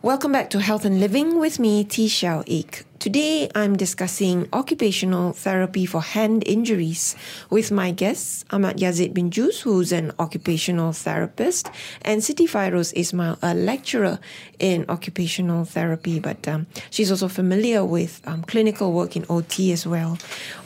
Welcome 0.00 0.30
back 0.30 0.48
to 0.50 0.60
Health 0.60 0.84
and 0.84 1.00
Living 1.00 1.40
with 1.40 1.58
me, 1.58 1.82
T. 1.82 2.06
Xiao 2.06 2.44
Ik. 2.46 2.84
Today 3.00 3.50
I'm 3.56 3.76
discussing 3.76 4.48
occupational 4.52 5.32
therapy 5.32 5.86
for 5.86 6.00
hand 6.00 6.44
injuries 6.46 7.16
with 7.50 7.72
my 7.72 7.90
guests, 7.90 8.44
Ahmad 8.52 8.76
Yazid 8.76 9.12
bin 9.12 9.32
Jus, 9.32 9.60
who's 9.60 9.90
an 9.90 10.12
occupational 10.20 10.92
therapist, 10.92 11.68
and 12.02 12.22
Siti 12.22 12.48
Fairuz 12.48 12.92
Ismail, 12.94 13.38
a 13.42 13.54
lecturer 13.54 14.20
in 14.60 14.84
occupational 14.88 15.64
therapy, 15.64 16.20
but 16.20 16.46
um, 16.46 16.68
she's 16.90 17.10
also 17.10 17.26
familiar 17.26 17.84
with 17.84 18.22
um, 18.24 18.42
clinical 18.44 18.92
work 18.92 19.16
in 19.16 19.26
OT 19.28 19.72
as 19.72 19.84
well. 19.84 20.16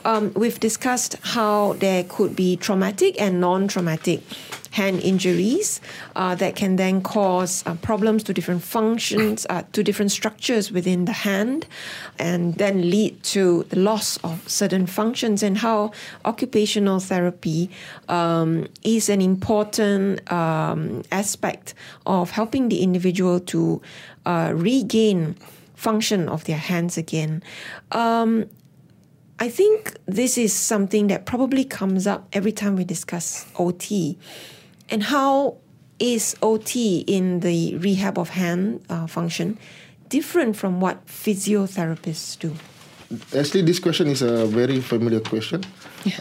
Um, 0.05 0.35
we've 0.35 0.61
discussed 0.61 1.17
how 1.23 1.73
there 1.75 2.05
could 2.05 2.37
be 2.37 2.57
traumatic 2.59 3.19
and 3.19 3.41
non 3.41 3.67
traumatic 3.67 4.21
hand 4.73 5.01
injuries 5.01 5.81
uh, 6.17 6.35
that 6.35 6.57
can 6.57 6.77
then 6.77 7.03
cause 7.03 7.63
uh, 7.67 7.75
problems 7.77 8.23
to 8.25 8.35
different 8.35 8.63
functions, 8.63 9.47
uh, 9.49 9.63
to 9.73 9.83
different 9.83 10.11
structures 10.11 10.73
within 10.73 11.05
the 11.05 11.13
hand, 11.13 11.67
and 12.19 12.55
then 12.57 12.91
lead 12.91 13.23
to 13.23 13.65
the 13.71 13.79
loss 13.79 14.17
of 14.19 14.49
certain 14.49 14.87
functions, 14.87 15.43
and 15.43 15.59
how 15.59 15.93
occupational 16.25 17.01
therapy 17.01 17.71
um, 18.09 18.67
is 18.83 19.09
an 19.09 19.21
important 19.21 20.21
um, 20.33 21.03
aspect 21.13 21.75
of 22.07 22.31
helping 22.31 22.69
the 22.69 22.83
individual 22.83 23.41
to 23.41 23.81
uh, 24.27 24.53
regain 24.55 25.37
function 25.75 26.29
of 26.29 26.45
their 26.45 26.57
hands 26.59 26.97
again. 26.97 27.43
Um, 27.91 28.49
I 29.43 29.49
think 29.49 29.97
this 30.07 30.39
is 30.39 30.53
something 30.53 31.09
that 31.09 31.27
probably 31.27 31.65
comes 31.65 32.07
up 32.07 32.29
every 32.33 32.53
time 32.53 32.77
we 32.77 32.85
discuss 32.85 33.45
OT. 33.59 34.17
And 34.93 35.03
how 35.03 35.57
is 35.99 36.37
OT 36.43 37.01
in 37.09 37.41
the 37.41 37.79
rehab 37.79 38.19
of 38.19 38.29
hand 38.29 38.85
uh, 38.91 39.07
function 39.07 39.59
different 40.11 40.55
from 40.55 40.85
what 40.85 41.07
physiotherapists 41.07 42.39
do? 42.39 42.53
Actually, 43.37 43.63
this 43.63 43.79
question 43.79 44.09
is 44.09 44.21
a 44.21 44.45
very 44.47 44.81
familiar 44.81 45.21
question. 45.21 45.65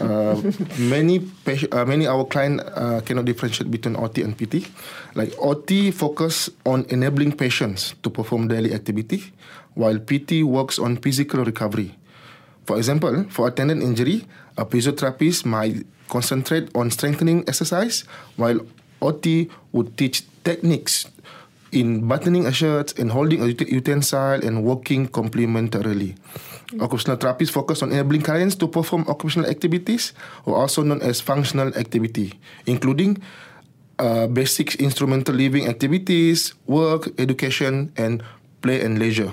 Uh, 0.00 0.40
many 0.78 1.20
patient, 1.44 1.72
uh, 1.74 1.84
many 1.84 2.06
our 2.06 2.24
client 2.24 2.60
uh, 2.76 3.00
cannot 3.00 3.24
differentiate 3.24 3.70
between 3.70 3.96
OT 3.96 4.22
and 4.22 4.36
PT. 4.36 4.68
Like 5.14 5.32
OT 5.38 5.90
focus 5.90 6.48
on 6.64 6.86
enabling 6.88 7.32
patients 7.32 7.94
to 8.02 8.10
perform 8.10 8.48
daily 8.48 8.72
activity, 8.72 9.32
while 9.74 9.98
PT 9.98 10.44
works 10.44 10.78
on 10.78 10.96
physical 10.96 11.44
recovery. 11.44 11.96
For 12.66 12.76
example, 12.76 13.26
for 13.28 13.48
a 13.48 13.50
tendon 13.50 13.82
injury, 13.82 14.26
a 14.56 14.64
physiotherapist 14.64 15.44
might 15.44 15.86
concentrate 16.08 16.68
on 16.74 16.90
strengthening 16.90 17.44
exercise, 17.48 18.04
while 18.36 18.60
OT 19.00 19.50
would 19.72 19.96
teach 19.96 20.22
techniques 20.44 21.08
in 21.72 22.06
buttoning 22.06 22.46
a 22.46 22.52
shirt 22.52 22.98
and 22.98 23.10
holding 23.10 23.42
a 23.42 23.48
utensil 23.48 24.38
and 24.44 24.62
working 24.62 25.08
complementarily. 25.08 26.14
Occupational 26.80 27.16
therapists 27.16 27.50
focus 27.50 27.82
on 27.82 27.92
enabling 27.92 28.22
clients 28.22 28.54
to 28.56 28.68
perform 28.68 29.04
occupational 29.08 29.48
activities, 29.48 30.12
or 30.44 30.56
also 30.56 30.82
known 30.82 31.02
as 31.02 31.20
functional 31.20 31.68
activity, 31.76 32.38
including 32.66 33.20
uh, 33.98 34.26
basic 34.26 34.76
instrumental 34.76 35.34
living 35.34 35.66
activities, 35.68 36.54
work, 36.66 37.08
education, 37.18 37.92
and 37.96 38.22
play 38.60 38.80
and 38.80 38.98
leisure. 38.98 39.32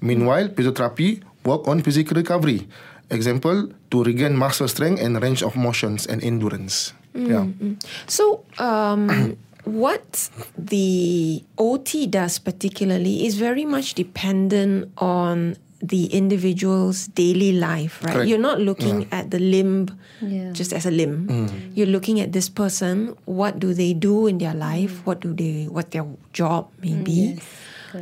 Meanwhile, 0.00 0.48
physiotherapy 0.52 1.22
work 1.46 1.66
on 1.70 1.80
physical 1.80 2.18
recovery. 2.18 2.66
Example, 3.08 3.70
to 3.94 4.02
regain 4.02 4.34
muscle 4.34 4.66
strength 4.66 4.98
and 5.00 5.14
range 5.22 5.42
of 5.46 5.54
motions 5.54 6.06
and 6.10 6.18
endurance. 6.26 6.92
Mm, 7.14 7.28
yeah. 7.30 7.44
Mm. 7.46 7.74
So, 8.10 8.42
um, 8.58 9.38
what 9.64 10.28
the 10.58 11.42
OT 11.56 12.06
does 12.10 12.38
particularly 12.42 13.26
is 13.26 13.38
very 13.38 13.64
much 13.64 13.94
dependent 13.94 14.90
on 14.98 15.54
the 15.78 16.06
individual's 16.10 17.06
daily 17.14 17.52
life, 17.52 18.02
right? 18.02 18.14
Correct. 18.14 18.28
You're 18.28 18.42
not 18.42 18.58
looking 18.60 19.06
at 19.12 19.30
the 19.30 19.38
limb 19.38 19.92
Yeah. 20.18 20.50
just 20.50 20.72
as 20.72 20.86
a 20.86 20.90
limb. 20.90 21.28
Mm. 21.28 21.76
You're 21.76 21.92
looking 21.92 22.18
at 22.18 22.32
this 22.32 22.48
person. 22.48 23.14
What 23.28 23.60
do 23.60 23.70
they 23.74 23.92
do 23.92 24.26
in 24.26 24.38
their 24.38 24.54
life? 24.54 25.04
What 25.06 25.20
do 25.20 25.30
they? 25.36 25.68
What 25.70 25.92
their 25.92 26.06
job 26.32 26.72
may 26.82 26.96
be? 26.96 27.38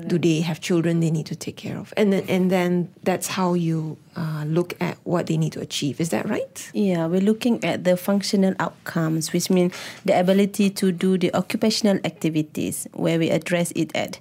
Do 0.01 0.19
they 0.19 0.41
have 0.41 0.61
children 0.61 1.01
they 1.01 1.11
need 1.11 1.27
to 1.27 1.37
take 1.37 1.57
care 1.57 1.79
of? 1.79 1.93
And 1.97 2.13
then, 2.13 2.25
and 2.29 2.51
then 2.51 2.93
that's 3.03 3.27
how 3.27 3.55
you 3.55 3.97
uh, 4.17 4.45
look 4.47 4.75
at 4.81 4.97
what 5.05 5.27
they 5.27 5.37
need 5.37 5.53
to 5.53 5.61
achieve. 5.61 6.01
Is 6.01 6.11
that 6.11 6.29
right? 6.29 6.71
Yeah, 6.73 7.07
we're 7.07 7.21
looking 7.21 7.65
at 7.65 7.85
the 7.85 7.97
functional 7.97 8.55
outcomes, 8.59 9.33
which 9.33 9.51
mean 9.51 9.73
the 10.05 10.19
ability 10.19 10.71
to 10.71 10.93
do 10.93 11.19
the 11.19 11.35
occupational 11.35 11.99
activities, 12.05 12.87
where 12.93 13.19
we 13.19 13.31
address 13.31 13.73
it 13.75 13.95
at 13.95 14.21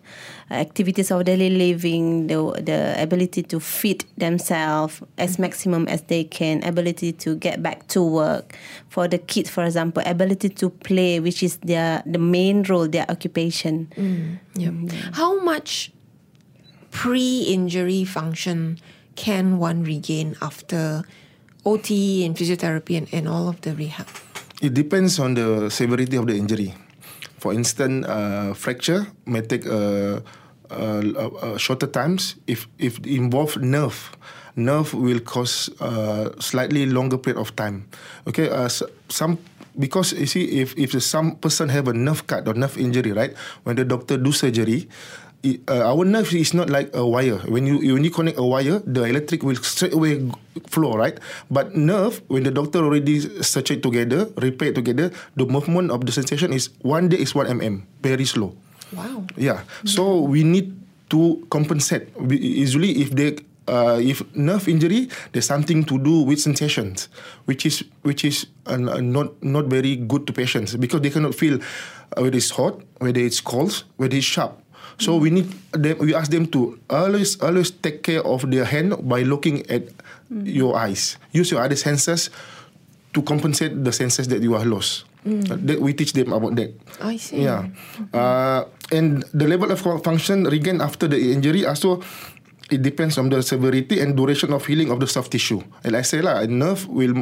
uh, 0.49 0.55
activities 0.55 1.11
of 1.11 1.25
daily 1.25 1.49
living, 1.49 2.27
the 2.27 2.37
the 2.61 2.95
ability 3.01 3.43
to 3.43 3.59
feed 3.59 4.05
themselves 4.17 5.01
as 5.17 5.37
maximum 5.37 5.87
as 5.87 6.01
they 6.03 6.23
can, 6.23 6.63
ability 6.63 7.11
to 7.13 7.35
get 7.35 7.61
back 7.61 7.87
to 7.87 8.01
work. 8.01 8.57
For 8.89 9.07
the 9.07 9.17
kids, 9.17 9.49
for 9.49 9.63
example, 9.63 10.03
ability 10.05 10.49
to 10.49 10.69
play, 10.69 11.19
which 11.19 11.43
is 11.43 11.57
their 11.57 12.03
the 12.05 12.19
main 12.19 12.63
role, 12.63 12.87
their 12.87 13.05
occupation. 13.09 13.89
Yeah. 14.55 14.71
How 15.13 15.39
much 15.41 15.91
pre-injury 16.93 18.05
function 18.05 18.77
can 19.15 19.57
one 19.59 19.83
regain 19.83 20.35
after 20.41 21.03
OT 21.65 22.25
and 22.25 22.35
physiotherapy 22.35 22.97
and, 22.97 23.07
and 23.13 23.27
all 23.27 23.47
of 23.47 23.61
the 23.61 23.73
rehab? 23.75 24.07
It 24.61 24.73
depends 24.73 25.19
on 25.19 25.33
the 25.35 25.69
severity 25.69 26.15
of 26.17 26.27
the 26.27 26.35
injury. 26.35 26.73
For 27.37 27.53
instance, 27.53 28.05
uh, 28.07 28.53
fracture 28.55 29.07
may 29.25 29.41
take 29.41 29.65
uh, 29.67 30.21
uh, 30.71 31.01
uh, 31.43 31.57
shorter 31.57 31.87
times. 31.87 32.35
If 32.47 32.67
if 32.79 32.99
involve 33.05 33.57
nerve, 33.59 34.15
nerve 34.55 34.93
will 34.93 35.19
cause 35.19 35.69
slightly 36.39 36.85
longer 36.87 37.17
period 37.17 37.39
of 37.41 37.55
time. 37.55 37.87
Okay, 38.27 38.47
uh, 38.49 38.71
s- 38.71 38.83
some 39.09 39.37
because 39.77 40.13
you 40.13 40.25
see, 40.25 40.61
if 40.63 40.71
if 40.77 40.95
some 41.03 41.35
person 41.35 41.67
have 41.69 41.87
a 41.89 41.93
nerve 41.93 42.27
cut 42.27 42.47
or 42.47 42.53
nerve 42.53 42.77
injury, 42.77 43.11
right? 43.11 43.35
When 43.67 43.75
the 43.75 43.83
doctor 43.83 44.15
do 44.17 44.31
surgery, 44.31 44.87
it, 45.43 45.61
uh, 45.67 45.83
our 45.83 46.07
nerve 46.07 46.31
is 46.33 46.55
not 46.55 46.71
like 46.71 46.89
a 46.95 47.05
wire. 47.05 47.37
When 47.51 47.67
you 47.67 47.77
when 47.93 48.03
you 48.03 48.09
connect 48.09 48.39
a 48.39 48.47
wire, 48.47 48.79
the 48.87 49.03
electric 49.03 49.43
will 49.43 49.59
straight 49.59 49.93
away 49.93 50.23
flow, 50.71 50.95
right? 50.95 51.19
But 51.51 51.75
nerve, 51.75 52.23
when 52.31 52.47
the 52.47 52.51
doctor 52.51 52.79
already 52.79 53.19
it 53.19 53.83
together, 53.83 54.31
repair 54.39 54.71
together, 54.71 55.11
the 55.35 55.45
movement 55.45 55.91
of 55.91 56.07
the 56.07 56.11
sensation 56.15 56.55
is 56.55 56.71
one 56.81 57.11
day 57.11 57.19
is 57.19 57.35
one 57.35 57.47
mm, 57.47 57.83
very 58.01 58.25
slow. 58.25 58.55
Wow. 58.95 59.27
Yeah. 59.35 59.67
So 59.85 60.23
we 60.23 60.43
need 60.43 60.73
to 61.11 61.43
compensate. 61.51 62.15
We, 62.15 62.39
usually, 62.39 63.03
if 63.03 63.11
they 63.11 63.43
uh, 63.67 63.99
if 64.01 64.23
nerve 64.35 64.67
injury, 64.67 65.09
there's 65.31 65.45
something 65.45 65.83
to 65.85 65.99
do 65.99 66.23
with 66.23 66.39
sensations, 66.39 67.09
which 67.45 67.65
is 67.65 67.83
which 68.03 68.23
is 68.23 68.47
uh, 68.65 68.77
not 68.79 69.35
not 69.43 69.65
very 69.67 69.95
good 69.95 70.27
to 70.27 70.33
patients 70.33 70.75
because 70.75 71.01
they 71.01 71.11
cannot 71.11 71.35
feel 71.35 71.59
uh, 72.15 72.21
whether 72.23 72.37
it's 72.37 72.51
hot, 72.51 72.79
whether 72.99 73.19
it's 73.19 73.41
cold, 73.41 73.83
whether 73.97 74.15
it's 74.15 74.25
sharp. 74.25 74.62
So 74.97 75.17
we 75.17 75.29
need 75.29 75.49
them. 75.73 75.97
We 75.99 76.13
ask 76.13 76.31
them 76.31 76.47
to 76.53 76.79
always 76.89 77.39
always 77.41 77.71
take 77.71 78.03
care 78.03 78.21
of 78.23 78.45
their 78.49 78.65
hand 78.65 78.95
by 79.03 79.23
looking 79.25 79.65
at 79.69 79.89
your 80.29 80.77
eyes. 80.77 81.17
Use 81.33 81.51
your 81.51 81.61
other 81.61 81.77
senses 81.77 82.29
to 83.13 83.21
compensate 83.21 83.73
the 83.83 83.93
senses 83.93 84.27
that 84.29 84.41
you 84.41 84.55
are 84.55 84.65
lost. 84.65 85.05
Uh, 85.23 85.55
that 85.55 85.79
we 85.79 85.95
teach 85.95 86.11
them 86.11 86.35
about 86.35 86.59
that. 86.59 86.75
I 86.99 87.15
see. 87.15 87.47
Yeah. 87.47 87.71
Uh, 88.11 88.67
and 88.91 89.23
the 89.31 89.47
level 89.47 89.71
of 89.71 89.79
function 90.03 90.43
regained 90.43 90.83
after 90.83 91.07
the 91.07 91.15
injury 91.15 91.63
also 91.63 92.03
it 92.67 92.81
depends 92.83 93.17
on 93.17 93.29
the 93.29 93.39
severity 93.39 93.99
and 93.99 94.15
duration 94.15 94.51
of 94.51 94.65
healing 94.65 94.91
of 94.91 94.99
the 94.99 95.07
soft 95.07 95.31
tissue. 95.31 95.63
And 95.83 95.93
like 95.93 96.03
I 96.03 96.07
say 96.07 96.19
lah, 96.19 96.43
a 96.43 96.47
nerve 96.47 96.87
will 96.87 97.15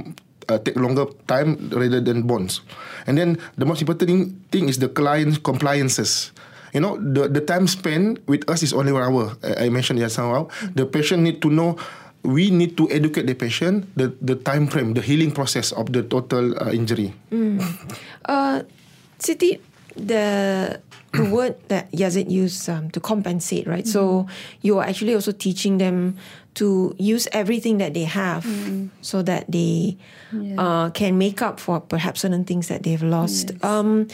uh, 0.49 0.57
take 0.59 0.75
longer 0.75 1.05
time 1.27 1.69
rather 1.69 2.01
than 2.01 2.23
bones. 2.23 2.61
And 3.05 3.17
then 3.17 3.37
the 3.57 3.65
most 3.65 3.81
important 3.81 4.09
thing, 4.09 4.21
thing 4.51 4.69
is 4.69 4.79
the 4.79 4.89
client 4.89 5.43
compliances. 5.43 6.31
You 6.73 6.79
know, 6.79 6.97
the, 6.97 7.27
the 7.27 7.41
time 7.41 7.67
spent 7.67 8.25
with 8.27 8.49
us 8.49 8.63
is 8.63 8.73
only 8.73 8.91
one 8.91 9.03
hour. 9.03 9.35
I, 9.43 9.65
I 9.65 9.69
mentioned 9.69 9.99
just 9.99 10.17
now. 10.17 10.47
The 10.75 10.85
patient 10.85 11.23
need 11.23 11.41
to 11.41 11.49
know 11.49 11.77
we 12.23 12.51
need 12.51 12.77
to 12.77 12.89
educate 12.91 13.25
the 13.25 13.33
patient 13.33 13.89
the, 13.95 14.13
the 14.21 14.35
time 14.35 14.67
frame, 14.67 14.93
the 14.93 15.01
healing 15.01 15.31
process 15.31 15.71
of 15.71 15.91
the 15.91 16.03
total 16.03 16.57
uh, 16.61 16.71
injury. 16.71 17.13
Uh, 18.25 18.61
Siti, 19.19 19.59
the 19.95 20.79
the 21.11 21.25
word 21.33 21.55
that 21.67 21.91
Yazid 21.91 22.29
used 22.29 22.69
um, 22.69 22.89
to 22.91 22.99
compensate, 22.99 23.67
right? 23.67 23.87
So 23.87 24.27
you 24.61 24.79
are 24.79 24.85
actually 24.85 25.13
also 25.15 25.31
teaching 25.31 25.77
them 25.77 26.17
to 26.55 26.95
use 26.97 27.27
everything 27.31 27.77
that 27.77 27.93
they 27.93 28.03
have 28.03 28.45
so 29.01 29.21
that 29.21 29.49
they 29.51 29.97
uh, 30.57 30.89
can 30.91 31.17
make 31.17 31.41
up 31.41 31.59
for 31.59 31.79
perhaps 31.79 32.21
certain 32.21 32.43
things 32.43 32.67
that 32.67 32.83
they've 32.83 33.03
lost. 33.03 33.51
Um, 33.63 34.07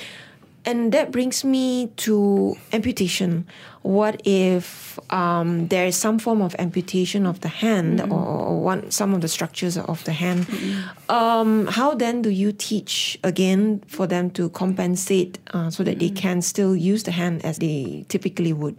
and 0.68 0.92
that 0.92 1.12
brings 1.12 1.46
me 1.46 1.88
to 1.96 2.58
amputation. 2.74 3.48
What 3.84 4.22
if 4.26 5.00
um, 5.14 5.70
there 5.70 5.86
is 5.86 5.96
some 5.96 6.20
form 6.20 6.42
of 6.42 6.54
amputation 6.60 7.26
of 7.26 7.40
the 7.40 7.48
hand 7.48 8.02
or, 8.02 8.20
or 8.20 8.60
one 8.60 8.92
some 8.92 9.14
of 9.14 9.22
the 9.22 9.30
structures 9.30 9.78
of 9.78 10.04
the 10.04 10.12
hand? 10.12 10.46
Um, 11.08 11.68
how 11.68 11.96
then 11.96 12.22
do 12.22 12.30
you 12.30 12.52
teach 12.52 13.18
again 13.24 13.82
for 13.88 14.08
them 14.08 14.30
to 14.32 14.50
compensate 14.50 15.40
uh, 15.54 15.70
so 15.70 15.84
that 15.86 16.00
they 16.00 16.10
can 16.10 16.42
still 16.42 16.76
use 16.76 17.04
the 17.04 17.12
hand 17.12 17.46
as 17.46 17.60
they 17.60 18.06
typically 18.10 18.52
would? 18.52 18.76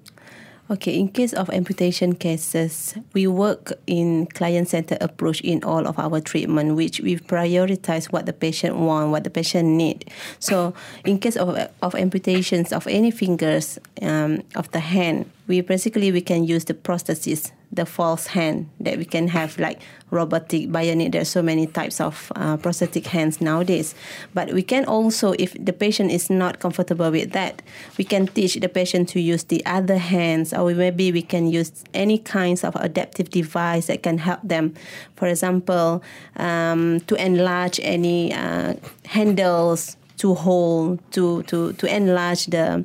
Okay, 0.70 0.98
in 0.98 1.08
case 1.08 1.32
of 1.32 1.48
amputation 1.48 2.14
cases, 2.14 2.94
we 3.14 3.26
work 3.26 3.72
in 3.86 4.26
client-centered 4.26 4.98
approach 5.00 5.40
in 5.40 5.64
all 5.64 5.86
of 5.86 5.98
our 5.98 6.20
treatment, 6.20 6.76
which 6.76 7.00
we 7.00 7.16
prioritize 7.16 8.12
what 8.12 8.26
the 8.26 8.34
patient 8.34 8.76
want, 8.76 9.10
what 9.10 9.24
the 9.24 9.30
patient 9.30 9.66
need. 9.66 10.10
So, 10.38 10.74
in 11.06 11.20
case 11.20 11.36
of 11.36 11.48
of 11.80 11.94
amputations 11.94 12.70
of 12.70 12.86
any 12.86 13.10
fingers 13.10 13.78
um, 14.02 14.42
of 14.54 14.70
the 14.72 14.80
hand, 14.80 15.30
we 15.48 15.62
basically 15.62 16.12
we 16.12 16.20
can 16.20 16.44
use 16.44 16.66
the 16.66 16.74
prosthesis, 16.74 17.52
the 17.72 17.86
false 17.86 18.28
hand 18.28 18.68
that 18.80 18.98
we 18.98 19.04
can 19.04 19.28
have 19.28 19.58
like 19.58 19.80
robotic, 20.10 20.68
bionic. 20.68 21.12
There's 21.12 21.28
so 21.28 21.42
many 21.42 21.66
types 21.66 22.00
of 22.00 22.30
uh, 22.36 22.58
prosthetic 22.58 23.06
hands 23.06 23.40
nowadays. 23.40 23.94
But 24.34 24.52
we 24.52 24.62
can 24.62 24.84
also, 24.84 25.32
if 25.38 25.56
the 25.58 25.72
patient 25.72 26.10
is 26.12 26.28
not 26.28 26.60
comfortable 26.60 27.10
with 27.10 27.32
that, 27.32 27.62
we 27.96 28.04
can 28.04 28.26
teach 28.26 28.54
the 28.54 28.68
patient 28.68 29.08
to 29.10 29.20
use 29.20 29.44
the 29.44 29.64
other 29.64 29.96
hands, 29.96 30.52
or 30.52 30.72
maybe 30.74 31.12
we 31.12 31.22
can 31.22 31.48
use 31.48 31.72
any 31.94 32.18
kinds 32.18 32.62
of 32.62 32.76
adaptive 32.76 33.30
device 33.30 33.86
that 33.86 34.02
can 34.02 34.18
help 34.18 34.40
them. 34.44 34.74
For 35.16 35.28
example, 35.28 36.02
um, 36.36 37.00
to 37.00 37.14
enlarge 37.16 37.80
any 37.82 38.34
uh, 38.34 38.74
handles 39.06 39.96
to 40.18 40.34
hold, 40.34 40.98
to 41.12 41.42
to 41.44 41.72
to 41.74 41.86
enlarge 41.86 42.46
the 42.46 42.84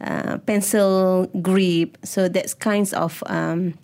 uh, 0.00 0.38
pencil 0.38 1.26
grip. 1.42 1.98
So 2.04 2.28
that's 2.28 2.54
kinds 2.54 2.92
of 2.92 3.22
um, 3.26 3.74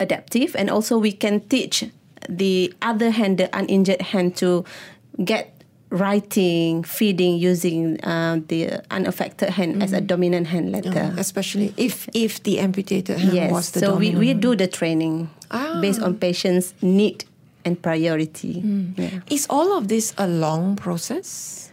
adaptive, 0.00 0.54
and 0.56 0.70
also 0.70 0.98
we 0.98 1.12
can 1.12 1.40
teach 1.40 1.84
the 2.28 2.72
other 2.82 3.10
hand, 3.10 3.38
the 3.38 3.48
uninjured 3.56 4.02
hand, 4.02 4.36
to 4.36 4.64
get 5.24 5.54
writing, 5.90 6.82
feeding 6.82 7.38
using 7.38 8.02
uh, 8.02 8.40
the 8.48 8.82
unaffected 8.90 9.50
hand 9.50 9.82
as 9.82 9.92
a 9.92 10.00
dominant 10.00 10.48
hand 10.48 10.72
letter. 10.72 11.14
Especially 11.16 11.72
if 11.76 12.08
if 12.12 12.42
the 12.42 12.58
amputated 12.58 13.18
hand 13.18 13.32
Yes, 13.32 13.52
was 13.52 13.70
the 13.70 13.80
so 13.80 13.96
we, 13.96 14.10
we 14.14 14.34
do 14.34 14.56
the 14.56 14.66
training 14.66 15.30
based 15.80 16.02
on 16.02 16.16
patient's 16.18 16.74
need 16.82 17.24
and 17.64 17.80
priority. 17.80 18.62
Yeah. 18.96 19.20
Is 19.30 19.46
all 19.48 19.78
of 19.78 19.88
this 19.88 20.12
a 20.18 20.26
long 20.26 20.76
process? 20.76 21.70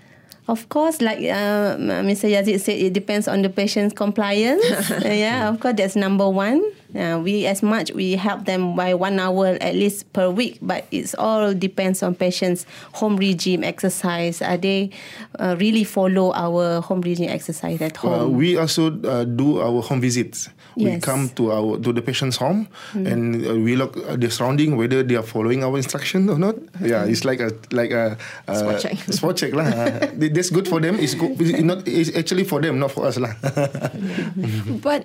Of 0.52 0.68
course, 0.68 1.00
like 1.00 1.20
uh, 1.20 1.80
Mr. 2.04 2.28
Yazid 2.28 2.60
said, 2.60 2.76
it 2.78 2.92
depends 2.92 3.30
on 3.30 3.42
the 3.42 3.48
patient's 3.50 3.96
compliance. 3.96 4.62
Yeah, 5.02 5.48
of 5.48 5.62
course, 5.62 5.76
that's 5.78 5.96
number 5.96 6.28
one. 6.28 6.62
Uh, 6.92 7.20
we 7.24 7.46
as 7.48 7.64
much 7.64 7.92
we 7.96 8.14
help 8.20 8.46
them 8.46 8.76
by 8.76 8.94
one 8.94 9.20
hour 9.20 9.56
at 9.62 9.76
least 9.76 10.12
per 10.14 10.30
week, 10.30 10.60
but 10.62 10.84
it's 10.92 11.16
all 11.16 11.54
depends 11.54 12.04
on 12.04 12.16
patients' 12.16 12.66
home 13.00 13.16
regime 13.16 13.64
exercise. 13.64 14.42
Are 14.42 14.58
they 14.58 14.92
uh, 15.40 15.56
really 15.60 15.84
follow 15.84 16.34
our 16.36 16.82
home 16.82 17.02
regime 17.02 17.30
exercise 17.32 17.80
at 17.82 17.96
Uh, 18.04 18.28
home? 18.28 18.36
we 18.36 18.58
also 18.58 18.92
uh, 19.08 19.24
do 19.24 19.62
our 19.64 19.82
home 19.82 20.02
visits. 20.02 20.50
We 20.76 20.88
Yes. 20.96 21.04
come 21.04 21.28
to 21.36 21.52
our 21.52 21.76
to 21.84 21.92
the 21.92 22.00
patient's 22.00 22.40
home 22.40 22.68
and 22.96 23.44
uh, 23.44 23.60
we 23.60 23.76
look 23.76 24.00
at 24.08 24.24
the 24.24 24.32
surrounding 24.32 24.80
whether 24.80 25.04
they 25.04 25.20
are 25.20 25.24
following 25.28 25.68
our 25.68 25.76
instruction 25.76 26.32
or 26.32 26.40
not. 26.40 26.56
Yeah, 26.80 27.04
it's 27.04 27.28
like 27.28 27.44
a 27.44 27.52
like 27.76 27.92
a 27.92 28.16
uh, 28.48 28.56
Spot 28.56 28.80
check. 28.80 28.96
spot 29.20 29.36
check 29.36 29.52
lah. 29.52 29.68
Uh, 29.92 30.08
That's 30.32 30.48
good 30.48 30.72
for 30.72 30.80
them. 30.80 30.96
It's 30.96 31.12
good. 31.16 31.36
It's 31.44 31.60
not. 31.60 31.84
It's 31.84 32.16
actually 32.16 32.48
for 32.48 32.64
them, 32.64 32.80
not 32.80 32.96
for 32.96 33.04
us 33.04 33.20
lah. 33.20 33.36
But 34.86 35.04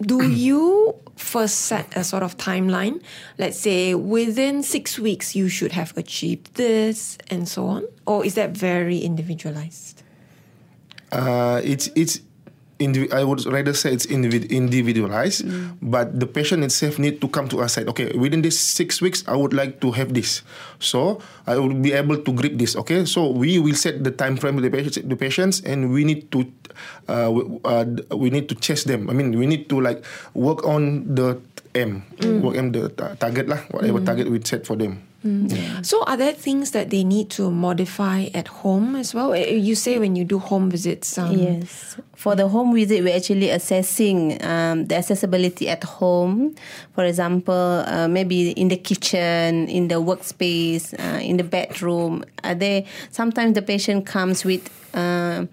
do 0.00 0.28
you 0.28 0.94
first 1.16 1.62
set 1.62 1.96
a 1.96 2.04
sort 2.04 2.22
of 2.22 2.36
timeline? 2.36 3.02
Let's 3.38 3.58
say 3.58 3.94
within 3.94 4.62
six 4.62 4.98
weeks 4.98 5.34
you 5.34 5.48
should 5.48 5.72
have 5.72 5.96
achieved 5.96 6.54
this 6.54 7.18
and 7.28 7.48
so 7.48 7.66
on? 7.66 7.84
Or 8.06 8.24
is 8.24 8.34
that 8.34 8.50
very 8.50 8.98
individualized? 8.98 10.02
uh, 11.12 11.60
it's 11.64 11.88
it's 11.94 12.20
I 12.80 13.26
would 13.26 13.42
rather 13.50 13.74
say 13.74 13.90
it's 13.90 14.06
individ- 14.06 14.50
individualized, 14.54 15.42
but 15.82 16.14
the 16.14 16.26
patient 16.30 16.62
itself 16.62 16.94
need 16.98 17.18
to 17.20 17.26
come 17.26 17.50
to 17.50 17.58
us 17.58 17.74
side. 17.74 17.90
Okay, 17.90 18.14
within 18.14 18.42
this 18.46 18.54
six 18.54 19.02
weeks, 19.02 19.26
I 19.26 19.34
would 19.34 19.50
like 19.52 19.82
to 19.82 19.90
have 19.98 20.14
this, 20.14 20.46
so 20.78 21.18
I 21.42 21.58
will 21.58 21.74
be 21.74 21.90
able 21.90 22.22
to 22.22 22.30
grip 22.30 22.54
this. 22.54 22.78
Okay, 22.78 23.02
so 23.02 23.34
we 23.34 23.58
will 23.58 23.74
set 23.74 24.06
the 24.06 24.14
time 24.14 24.38
frame 24.38 24.62
the 24.62 24.70
patients, 24.70 24.94
the 25.02 25.18
patients, 25.18 25.58
and 25.66 25.90
we 25.90 26.06
need 26.06 26.30
to, 26.30 26.46
uh, 27.10 27.26
w- 27.34 27.58
uh, 27.66 27.82
we 28.14 28.30
need 28.30 28.46
to 28.48 28.54
chase 28.54 28.86
them. 28.86 29.10
I 29.10 29.12
mean, 29.12 29.34
we 29.34 29.50
need 29.50 29.66
to 29.74 29.82
like 29.82 30.06
work 30.38 30.62
on 30.62 31.02
the 31.18 31.42
M, 31.74 32.06
work 32.42 32.54
on 32.58 32.70
the 32.70 32.94
ta- 32.94 33.18
target 33.18 33.50
lah, 33.50 33.58
whatever 33.74 33.98
target 34.06 34.30
we 34.30 34.38
set 34.46 34.62
for 34.66 34.78
them. 34.78 35.02
So 35.82 36.04
are 36.04 36.16
there 36.16 36.32
things 36.32 36.70
that 36.72 36.90
they 36.90 37.02
need 37.04 37.28
to 37.30 37.50
modify 37.50 38.26
at 38.34 38.48
home 38.48 38.94
as 38.96 39.14
well? 39.14 39.32
Eh, 39.34 39.54
You 39.56 39.74
say 39.74 39.98
when 39.98 40.14
you 40.16 40.24
do 40.24 40.38
home 40.38 40.70
visits. 40.70 41.18
Um, 41.18 41.36
Yes. 41.36 41.96
For 42.14 42.34
the 42.34 42.48
home 42.48 42.74
visit, 42.74 43.02
we're 43.04 43.14
actually 43.16 43.50
assessing 43.50 44.42
um, 44.44 44.86
the 44.86 44.96
accessibility 44.96 45.68
at 45.68 45.84
home. 45.84 46.54
For 46.94 47.04
example, 47.04 47.84
uh, 47.86 48.08
maybe 48.08 48.50
in 48.52 48.68
the 48.68 48.76
kitchen, 48.76 49.68
in 49.68 49.88
the 49.88 49.96
workspace, 50.02 50.94
uh, 50.98 51.20
in 51.20 51.36
the 51.36 51.44
bedroom. 51.44 52.24
Are 52.42 52.54
they 52.54 52.86
sometimes 53.10 53.54
the 53.54 53.62
patient 53.62 54.06
comes 54.06 54.44
with 54.44 54.68
uh, 54.94 55.46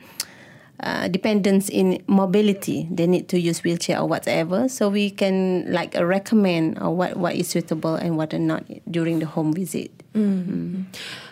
uh, 0.82 1.08
dependence 1.08 1.70
in 1.70 2.04
mobility. 2.08 2.88
They 2.92 3.08
need 3.08 3.28
to 3.30 3.40
use 3.40 3.64
wheelchair 3.64 4.00
or 4.00 4.08
whatever. 4.08 4.68
So 4.68 4.90
we 4.90 5.10
can 5.10 5.72
like 5.72 5.96
uh, 5.96 6.06
recommend 6.06 6.82
uh, 6.82 6.90
what 6.90 7.16
what 7.18 7.36
is 7.36 7.48
suitable 7.48 7.96
and 7.96 8.18
what 8.18 8.34
are 8.34 8.40
not 8.40 8.66
during 8.90 9.20
the 9.20 9.26
home 9.26 9.54
visit. 9.54 9.92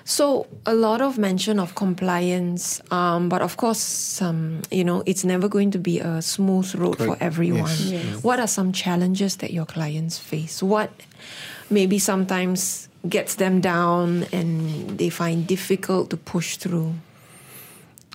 So 0.05 0.47
a 0.65 0.73
lot 0.73 1.01
of 1.01 1.17
mention 1.17 1.57
of 1.59 1.75
compliance, 1.75 2.81
um, 2.91 3.29
but 3.29 3.41
of 3.41 3.55
course, 3.55 4.21
um, 4.21 4.61
you 4.69 4.83
know, 4.83 5.03
it's 5.05 5.23
never 5.23 5.47
going 5.47 5.71
to 5.71 5.79
be 5.79 5.99
a 5.99 6.21
smooth 6.21 6.75
road 6.75 6.97
for 6.97 7.15
Correct. 7.15 7.21
everyone. 7.21 7.71
Yes. 7.79 8.23
What 8.23 8.39
are 8.39 8.47
some 8.47 8.73
challenges 8.73 9.37
that 9.37 9.53
your 9.53 9.65
clients 9.65 10.19
face? 10.19 10.61
What 10.61 10.91
maybe 11.69 11.99
sometimes 11.99 12.89
gets 13.07 13.35
them 13.35 13.61
down 13.61 14.25
and 14.33 14.97
they 14.97 15.07
find 15.09 15.47
difficult 15.47 16.09
to 16.09 16.17
push 16.17 16.57
through? 16.57 16.93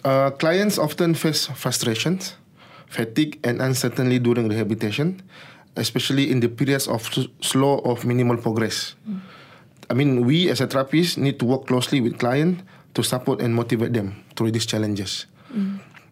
Uh, 0.09 0.33
clients 0.40 0.81
often 0.81 1.12
face 1.12 1.53
frustrations, 1.53 2.40
fatigue, 2.88 3.37
and 3.44 3.61
uncertainty 3.61 4.16
during 4.16 4.49
rehabilitation, 4.49 5.21
especially 5.77 6.33
in 6.33 6.40
the 6.40 6.49
periods 6.49 6.88
of 6.88 7.05
slow 7.44 7.77
or 7.85 7.92
minimal 8.09 8.40
progress. 8.40 8.97
I 9.90 9.92
mean, 9.92 10.25
we 10.25 10.49
as 10.49 10.64
a 10.64 10.66
therapist 10.66 11.21
need 11.21 11.37
to 11.40 11.44
work 11.44 11.68
closely 11.68 12.01
with 12.01 12.16
client 12.16 12.64
to 12.97 13.05
support 13.05 13.44
and 13.44 13.53
motivate 13.53 13.92
them 13.92 14.25
through 14.33 14.57
these 14.57 14.64
challenges. 14.64 15.29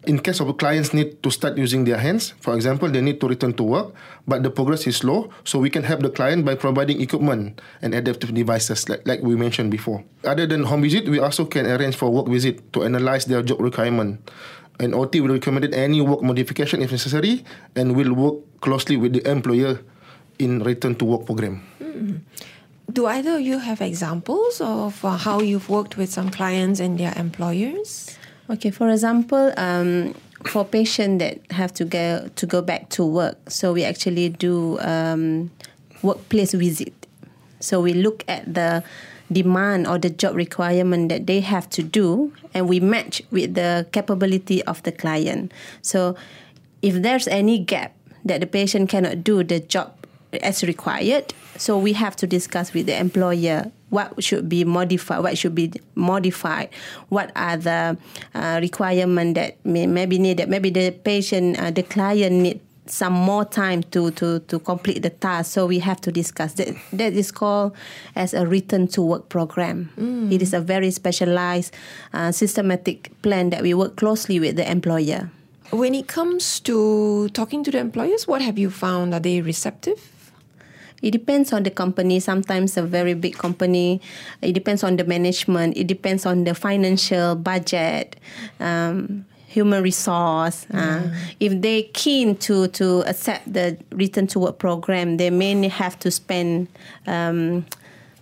In 0.06 0.22
case 0.22 0.38
of 0.38 0.54
clients 0.54 0.94
need 0.94 1.18
to 1.26 1.34
start 1.34 1.58
using 1.58 1.82
their 1.82 1.98
hands, 1.98 2.30
for 2.38 2.54
example, 2.54 2.86
they 2.86 3.02
need 3.02 3.18
to 3.18 3.26
return 3.26 3.50
to 3.58 3.64
work, 3.66 3.90
but 4.22 4.46
the 4.46 4.50
progress 4.54 4.86
is 4.86 5.02
slow, 5.02 5.34
so 5.42 5.58
we 5.58 5.66
can 5.66 5.82
help 5.82 5.98
the 5.98 6.10
client 6.10 6.46
by 6.46 6.54
providing 6.54 7.02
equipment 7.02 7.60
and 7.82 7.90
adaptive 7.90 8.30
devices, 8.32 8.88
like, 8.88 9.02
like 9.02 9.18
we 9.26 9.34
mentioned 9.34 9.74
before. 9.74 10.06
Other 10.22 10.46
than 10.46 10.62
home 10.62 10.82
visit, 10.82 11.10
we 11.10 11.18
also 11.18 11.44
can 11.44 11.66
arrange 11.66 11.98
for 11.98 12.08
work 12.08 12.30
visit 12.30 12.72
to 12.74 12.86
analyze 12.86 13.26
their 13.26 13.42
job 13.42 13.60
requirement. 13.60 14.22
And 14.78 14.94
OT 14.94 15.20
will 15.20 15.34
recommend 15.34 15.74
any 15.74 16.00
work 16.00 16.22
modification 16.22 16.82
if 16.82 16.92
necessary, 16.92 17.42
and 17.74 17.98
will 17.98 18.14
work 18.14 18.36
closely 18.60 18.96
with 18.96 19.12
the 19.12 19.26
employer 19.28 19.82
in 20.38 20.62
return 20.62 20.94
to 20.96 21.04
work 21.04 21.26
program. 21.26 21.66
Do 22.92 23.06
either 23.06 23.36
of 23.36 23.40
you 23.40 23.58
have 23.58 23.80
examples 23.80 24.60
of 24.60 25.04
uh, 25.04 25.16
how 25.18 25.40
you've 25.40 25.68
worked 25.68 25.96
with 25.96 26.12
some 26.12 26.30
clients 26.30 26.78
and 26.78 26.96
their 26.96 27.12
employers? 27.18 28.15
Okay, 28.48 28.70
for 28.70 28.88
example, 28.90 29.52
um, 29.56 30.14
for 30.46 30.64
patients 30.64 31.18
that 31.18 31.40
have 31.50 31.74
to 31.74 31.84
go 31.84 32.28
to 32.36 32.46
go 32.46 32.62
back 32.62 32.88
to 32.90 33.04
work, 33.04 33.50
so 33.50 33.72
we 33.72 33.82
actually 33.82 34.28
do 34.28 34.78
um, 34.80 35.50
workplace 36.02 36.52
visit. 36.52 36.94
So 37.58 37.80
we 37.80 37.92
look 37.94 38.22
at 38.28 38.54
the 38.54 38.84
demand 39.32 39.88
or 39.88 39.98
the 39.98 40.10
job 40.10 40.36
requirement 40.36 41.08
that 41.08 41.26
they 41.26 41.40
have 41.40 41.68
to 41.70 41.82
do 41.82 42.32
and 42.54 42.68
we 42.68 42.78
match 42.78 43.22
with 43.30 43.54
the 43.54 43.86
capability 43.90 44.62
of 44.64 44.82
the 44.84 44.92
client. 44.92 45.50
So 45.82 46.14
if 46.82 47.02
there's 47.02 47.26
any 47.26 47.58
gap 47.58 47.92
that 48.24 48.40
the 48.40 48.46
patient 48.46 48.88
cannot 48.88 49.24
do 49.24 49.42
the 49.42 49.58
job 49.58 49.92
as 50.42 50.62
required, 50.62 51.34
so 51.56 51.78
we 51.78 51.94
have 51.94 52.14
to 52.16 52.26
discuss 52.26 52.72
with 52.72 52.86
the 52.86 52.96
employer 52.96 53.72
what 53.90 54.22
should 54.22 54.48
be 54.48 54.64
modified, 54.64 55.22
what 55.22 55.38
should 55.38 55.54
be 55.54 55.72
modified, 55.94 56.70
what 57.08 57.30
are 57.36 57.56
the 57.56 57.96
uh, 58.34 58.58
requirement 58.60 59.34
that 59.36 59.64
may, 59.64 59.86
maybe 59.86 60.18
needed. 60.18 60.48
Maybe 60.48 60.70
the 60.70 60.90
patient, 60.90 61.58
uh, 61.58 61.70
the 61.70 61.82
client 61.82 62.34
need 62.36 62.60
some 62.86 63.12
more 63.12 63.44
time 63.44 63.82
to, 63.82 64.10
to, 64.12 64.38
to 64.40 64.58
complete 64.60 65.02
the 65.02 65.10
task. 65.10 65.52
So 65.52 65.66
we 65.66 65.80
have 65.80 66.00
to 66.02 66.12
discuss 66.12 66.54
that. 66.54 66.76
That 66.92 67.12
is 67.14 67.32
called 67.32 67.76
as 68.14 68.32
a 68.34 68.46
return 68.46 68.86
to 68.88 69.02
work 69.02 69.28
program. 69.28 69.90
It 70.32 70.42
is 70.42 70.54
a 70.54 70.60
very 70.60 70.90
specialized, 70.90 71.74
uh, 72.12 72.32
systematic 72.32 73.10
plan 73.22 73.50
that 73.50 73.62
we 73.62 73.74
work 73.74 73.96
closely 73.96 74.38
with 74.38 74.56
the 74.56 74.70
employer. 74.70 75.30
When 75.70 75.96
it 75.96 76.06
comes 76.06 76.60
to 76.60 77.28
talking 77.30 77.64
to 77.64 77.72
the 77.72 77.78
employers, 77.78 78.28
what 78.28 78.40
have 78.40 78.56
you 78.56 78.70
found? 78.70 79.14
Are 79.14 79.20
they 79.20 79.40
receptive? 79.40 80.12
It 81.02 81.10
depends 81.10 81.52
on 81.52 81.62
the 81.62 81.70
company. 81.70 82.20
Sometimes 82.20 82.76
a 82.76 82.82
very 82.82 83.14
big 83.14 83.36
company. 83.36 84.00
It 84.42 84.52
depends 84.52 84.82
on 84.82 84.96
the 84.96 85.04
management. 85.04 85.76
It 85.76 85.86
depends 85.86 86.26
on 86.26 86.44
the 86.44 86.54
financial 86.54 87.34
budget, 87.34 88.16
um, 88.60 89.24
human 89.46 89.82
resource. 89.82 90.66
Uh, 90.72 91.14
if 91.40 91.60
they 91.60 91.84
keen 91.94 92.36
to 92.36 92.68
to 92.68 93.02
accept 93.06 93.52
the 93.52 93.76
return 93.92 94.26
to 94.28 94.38
work 94.38 94.58
program, 94.58 95.16
they 95.16 95.30
may 95.30 95.68
have 95.68 95.98
to 96.00 96.10
spend. 96.10 96.68
Um, 97.06 97.66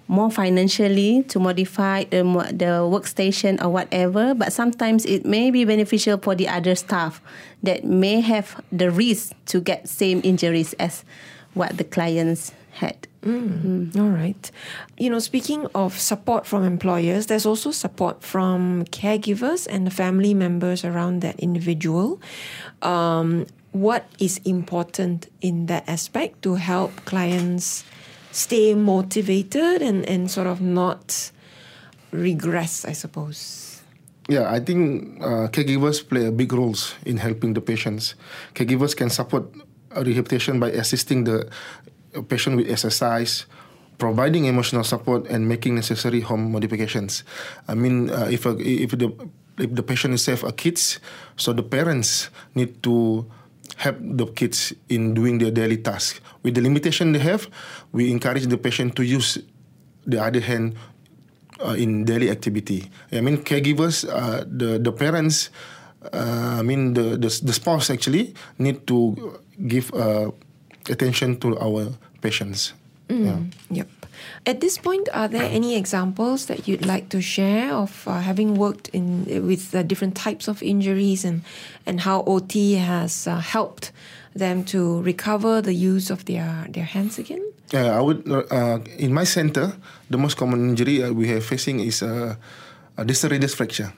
more 0.06 0.30
financially 0.30 1.22
to 1.24 1.40
modify 1.40 2.04
the, 2.04 2.22
the 2.52 2.84
workstation 2.84 3.62
or 3.64 3.70
whatever, 3.70 4.34
but 4.34 4.52
sometimes 4.52 5.06
it 5.06 5.24
may 5.24 5.50
be 5.50 5.64
beneficial 5.64 6.18
for 6.18 6.34
the 6.34 6.46
other 6.46 6.74
staff 6.74 7.22
that 7.62 7.84
may 7.84 8.20
have 8.20 8.62
the 8.70 8.90
risk 8.90 9.32
to 9.46 9.60
get 9.60 9.88
same 9.88 10.20
injuries 10.22 10.74
as 10.74 11.04
what 11.54 11.78
the 11.78 11.84
clients 11.84 12.52
had. 12.74 13.06
All 13.24 14.10
right. 14.10 14.50
You 14.98 15.08
know, 15.08 15.18
speaking 15.18 15.66
of 15.74 15.98
support 15.98 16.46
from 16.46 16.62
employers, 16.64 17.26
there's 17.26 17.46
also 17.46 17.70
support 17.70 18.22
from 18.22 18.84
caregivers 18.86 19.66
and 19.70 19.86
the 19.86 19.90
family 19.90 20.34
members 20.34 20.84
around 20.84 21.20
that 21.22 21.40
individual. 21.40 22.20
Um, 22.82 23.46
what 23.72 24.06
is 24.18 24.38
important 24.44 25.30
in 25.40 25.66
that 25.66 25.88
aspect 25.88 26.42
to 26.42 26.56
help 26.56 26.92
clients 27.06 27.84
stay 28.30 28.74
motivated 28.74 29.80
and, 29.80 30.04
and 30.04 30.30
sort 30.30 30.46
of 30.46 30.60
not 30.60 31.30
regress, 32.10 32.84
I 32.84 32.92
suppose? 32.92 33.82
Yeah, 34.28 34.50
I 34.50 34.60
think 34.60 35.20
uh, 35.20 35.48
caregivers 35.48 36.06
play 36.06 36.26
a 36.26 36.32
big 36.32 36.52
roles 36.52 36.94
in 37.04 37.16
helping 37.16 37.54
the 37.54 37.60
patients. 37.60 38.14
Caregivers 38.54 38.96
can 38.96 39.10
support 39.10 39.44
rehabilitation 39.96 40.60
by 40.60 40.70
assisting 40.70 41.24
the 41.24 41.48
patient 42.22 42.56
with 42.56 42.70
exercise, 42.70 43.46
providing 43.98 44.44
emotional 44.46 44.84
support, 44.84 45.26
and 45.26 45.48
making 45.48 45.74
necessary 45.74 46.20
home 46.20 46.52
modifications. 46.52 47.24
I 47.68 47.74
mean, 47.74 48.10
uh, 48.10 48.28
if 48.30 48.46
a, 48.46 48.56
if 48.58 48.90
the 48.92 49.12
if 49.58 49.74
the 49.74 49.82
patient 49.82 50.14
is 50.14 50.26
have 50.26 50.42
a 50.44 50.52
kids, 50.52 50.98
so 51.36 51.52
the 51.52 51.62
parents 51.62 52.30
need 52.54 52.82
to 52.82 53.26
help 53.76 53.96
the 54.00 54.26
kids 54.26 54.72
in 54.88 55.14
doing 55.14 55.38
their 55.38 55.50
daily 55.50 55.76
task. 55.76 56.20
With 56.42 56.54
the 56.54 56.62
limitation 56.62 57.12
they 57.12 57.18
have, 57.20 57.48
we 57.92 58.10
encourage 58.10 58.46
the 58.46 58.58
patient 58.58 58.94
to 58.96 59.02
use 59.02 59.38
the 60.06 60.22
other 60.22 60.40
hand 60.40 60.76
uh, 61.64 61.74
in 61.78 62.04
daily 62.04 62.30
activity. 62.30 62.90
I 63.12 63.20
mean, 63.20 63.38
caregivers, 63.38 64.04
uh, 64.04 64.44
the 64.46 64.78
the 64.78 64.92
parents, 64.92 65.50
uh, 66.12 66.60
I 66.60 66.62
mean 66.62 66.94
the, 66.94 67.16
the 67.16 67.30
the 67.30 67.52
spouse 67.52 67.90
actually 67.90 68.34
need 68.58 68.86
to 68.86 69.38
give 69.66 69.92
uh, 69.94 70.30
attention 70.90 71.40
to 71.40 71.58
our 71.58 71.88
patients. 72.24 72.72
Yeah. 73.08 73.38
Yep. 73.70 73.88
At 74.46 74.60
this 74.60 74.78
point, 74.78 75.08
are 75.12 75.28
there 75.28 75.44
any 75.44 75.76
examples 75.76 76.46
that 76.46 76.66
you'd 76.66 76.86
like 76.86 77.08
to 77.10 77.20
share 77.20 77.72
of 77.72 78.08
uh, 78.08 78.20
having 78.20 78.56
worked 78.56 78.88
in 78.92 79.24
with 79.46 79.74
uh, 79.74 79.82
different 79.82 80.16
types 80.16 80.48
of 80.48 80.62
injuries 80.62 81.24
and 81.24 81.42
and 81.86 82.00
how 82.00 82.24
OT 82.24 82.74
has 82.80 83.26
uh, 83.26 83.40
helped 83.40 83.92
them 84.34 84.64
to 84.64 85.02
recover 85.02 85.60
the 85.60 85.74
use 85.74 86.10
of 86.10 86.24
their 86.24 86.66
their 86.72 86.84
hands 86.84 87.18
again? 87.18 87.44
Yeah, 87.72 87.98
I 87.98 88.00
would. 88.00 88.24
Uh, 88.28 88.78
in 88.98 89.12
my 89.12 89.24
center, 89.24 89.72
the 90.10 90.18
most 90.18 90.36
common 90.36 90.70
injury 90.70 91.02
uh, 91.02 91.12
we 91.12 91.28
have 91.28 91.44
facing 91.44 91.80
is 91.80 92.02
uh, 92.02 92.36
a 92.96 93.04
distal 93.04 93.30
radius 93.30 93.54
fracture. 93.54 93.92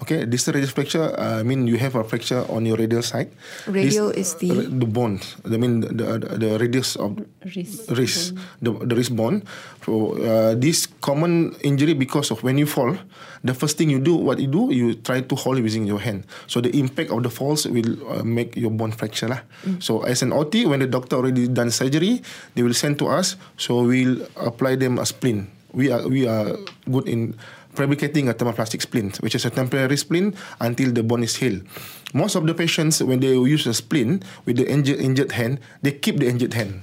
Okay, 0.00 0.24
distal 0.24 0.56
radius 0.56 0.72
fracture. 0.72 1.12
Uh, 1.12 1.40
I 1.40 1.42
mean, 1.44 1.68
you 1.68 1.76
have 1.76 1.92
a 1.94 2.00
fracture 2.02 2.40
on 2.48 2.64
your 2.64 2.80
radial 2.80 3.04
side. 3.04 3.28
Radial 3.68 4.08
is 4.08 4.32
the- 4.40 4.64
the 4.64 4.88
bone. 4.88 5.20
I 5.44 5.60
mean, 5.60 5.84
the 5.84 5.92
the, 5.92 6.28
the 6.40 6.50
radius 6.56 6.96
of 6.96 7.20
Wrist. 7.44 7.84
wrist, 7.92 8.32
the, 8.64 8.72
the 8.72 8.96
wrist 8.96 9.12
bone. 9.12 9.44
So 9.84 10.16
uh, 10.16 10.56
this 10.56 10.88
common 11.04 11.52
injury 11.60 11.92
because 11.92 12.32
of 12.32 12.40
when 12.40 12.56
you 12.56 12.64
fall, 12.64 12.96
the 13.44 13.52
first 13.52 13.76
thing 13.76 13.92
you 13.92 14.00
do, 14.00 14.16
what 14.16 14.40
you 14.40 14.48
do, 14.48 14.72
you 14.72 14.96
try 14.96 15.20
to 15.20 15.34
hold 15.36 15.60
using 15.60 15.84
your 15.84 16.00
hand. 16.00 16.24
So 16.48 16.64
the 16.64 16.72
impact 16.80 17.12
of 17.12 17.20
the 17.20 17.30
falls 17.30 17.68
will 17.68 17.92
uh, 18.08 18.24
make 18.24 18.56
your 18.56 18.72
bone 18.72 18.96
fracture 18.96 19.28
lah. 19.28 19.44
So 19.84 20.00
as 20.08 20.24
an 20.24 20.32
OT, 20.32 20.64
when 20.64 20.80
the 20.80 20.88
doctor 20.88 21.20
already 21.20 21.44
done 21.44 21.68
surgery, 21.68 22.24
they 22.56 22.64
will 22.64 22.72
send 22.76 22.96
to 23.04 23.08
us. 23.12 23.36
So 23.60 23.84
we'll 23.84 24.24
apply 24.40 24.80
them 24.80 24.96
a 24.96 25.04
splint. 25.04 25.52
We 25.76 25.92
are 25.94 26.02
we 26.08 26.26
are 26.26 26.56
good 26.90 27.06
in 27.06 27.38
fabricating 27.74 28.28
a 28.28 28.34
thermoplastic 28.34 28.82
splint, 28.82 29.18
which 29.18 29.34
is 29.34 29.44
a 29.44 29.50
temporary 29.50 29.96
splint 29.96 30.34
until 30.60 30.92
the 30.92 31.02
bone 31.02 31.22
is 31.22 31.36
healed. 31.36 31.62
Most 32.12 32.34
of 32.34 32.46
the 32.46 32.54
patients, 32.54 33.02
when 33.02 33.20
they 33.20 33.32
use 33.32 33.66
a 33.66 33.74
splint 33.74 34.24
with 34.44 34.56
the 34.56 34.66
injured, 34.68 34.98
injured 34.98 35.32
hand, 35.32 35.60
they 35.82 35.92
keep 35.92 36.18
the 36.18 36.26
injured 36.26 36.54
hand. 36.54 36.82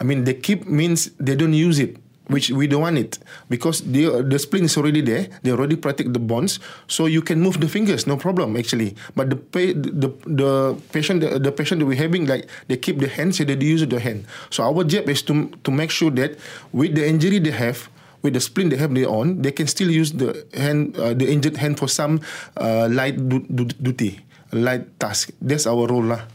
I 0.00 0.04
mean, 0.04 0.24
they 0.24 0.34
keep 0.34 0.66
means 0.66 1.10
they 1.18 1.34
don't 1.34 1.54
use 1.54 1.78
it, 1.78 1.96
which 2.28 2.50
we 2.50 2.66
don't 2.66 2.82
want 2.82 2.98
it 2.98 3.18
because 3.48 3.80
the 3.80 4.22
the 4.22 4.38
splint 4.38 4.66
is 4.68 4.76
already 4.76 5.00
there. 5.00 5.32
They 5.42 5.50
already 5.50 5.74
protect 5.74 6.12
the 6.12 6.20
bones, 6.20 6.60
so 6.86 7.06
you 7.06 7.22
can 7.22 7.40
move 7.40 7.58
the 7.60 7.68
fingers, 7.68 8.06
no 8.06 8.16
problem 8.20 8.56
actually. 8.60 8.94
But 9.16 9.30
the 9.30 9.40
pa- 9.40 9.74
the 9.74 10.12
the 10.28 10.52
patient 10.92 11.24
the, 11.24 11.40
the 11.40 11.50
patient 11.50 11.80
that 11.80 11.88
we're 11.88 11.98
having 11.98 12.28
like 12.28 12.46
they 12.68 12.76
keep 12.76 13.00
the 13.00 13.08
hand, 13.08 13.34
so 13.34 13.44
they 13.48 13.56
use 13.56 13.86
the 13.86 14.00
hand. 14.00 14.28
So 14.52 14.68
our 14.68 14.84
job 14.84 15.08
is 15.08 15.24
to 15.32 15.48
to 15.64 15.70
make 15.72 15.90
sure 15.90 16.12
that 16.20 16.36
with 16.76 16.94
the 16.94 17.08
injury 17.08 17.40
they 17.40 17.56
have. 17.56 17.88
With 18.26 18.34
the 18.34 18.42
splint 18.42 18.74
they 18.74 18.80
have 18.82 18.90
their 18.90 19.06
own, 19.06 19.38
they 19.46 19.54
can 19.54 19.70
still 19.70 19.86
use 19.86 20.10
the 20.10 20.34
hand, 20.50 20.98
uh, 20.98 21.14
the 21.14 21.30
injured 21.30 21.62
hand 21.62 21.78
for 21.78 21.86
some 21.86 22.18
uh, 22.58 22.90
light 22.90 23.14
du- 23.22 23.46
du- 23.46 23.70
duty, 23.78 24.18
light 24.50 24.90
task. 24.98 25.30
That's 25.38 25.62
our 25.62 25.86
role 25.86 26.10
lah. 26.10 26.26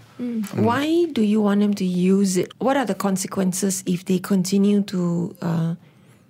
Why 0.56 1.12
do 1.12 1.20
you 1.20 1.44
want 1.44 1.60
them 1.60 1.76
to 1.76 1.84
use 1.84 2.40
it? 2.40 2.56
What 2.64 2.80
are 2.80 2.88
the 2.88 2.96
consequences 2.96 3.84
if 3.84 4.08
they 4.08 4.24
continue 4.24 4.88
to 4.88 5.36
uh, 5.44 5.76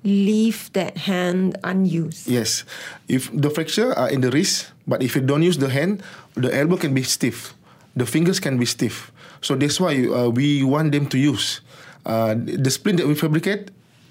leave 0.02 0.74
that 0.74 0.97
hand 1.06 1.62
unused? 1.62 2.26
Yes. 2.26 2.65
If 3.06 3.30
the 3.30 3.54
fracture 3.54 3.93
are 3.93 4.10
in 4.10 4.26
the 4.26 4.34
wrist, 4.34 4.74
but 4.89 5.04
if 5.06 5.13
you 5.13 5.21
don't 5.21 5.45
use 5.45 5.62
the 5.62 5.69
hand, 5.69 6.02
the 6.34 6.50
elbow 6.50 6.82
can 6.82 6.97
be 6.97 7.06
stiff. 7.06 7.54
The 7.93 8.10
fingers 8.10 8.41
can 8.41 8.58
be 8.58 8.65
stiff. 8.65 9.13
So 9.45 9.54
that's 9.54 9.78
why 9.78 9.93
uh, 10.10 10.34
we 10.34 10.63
want 10.65 10.89
them 10.95 11.06
to 11.13 11.21
use. 11.21 11.62
Uh, 12.02 12.34
the 12.34 12.71
splint 12.74 12.97
that 12.97 13.06
we 13.06 13.13
fabricate 13.13 13.69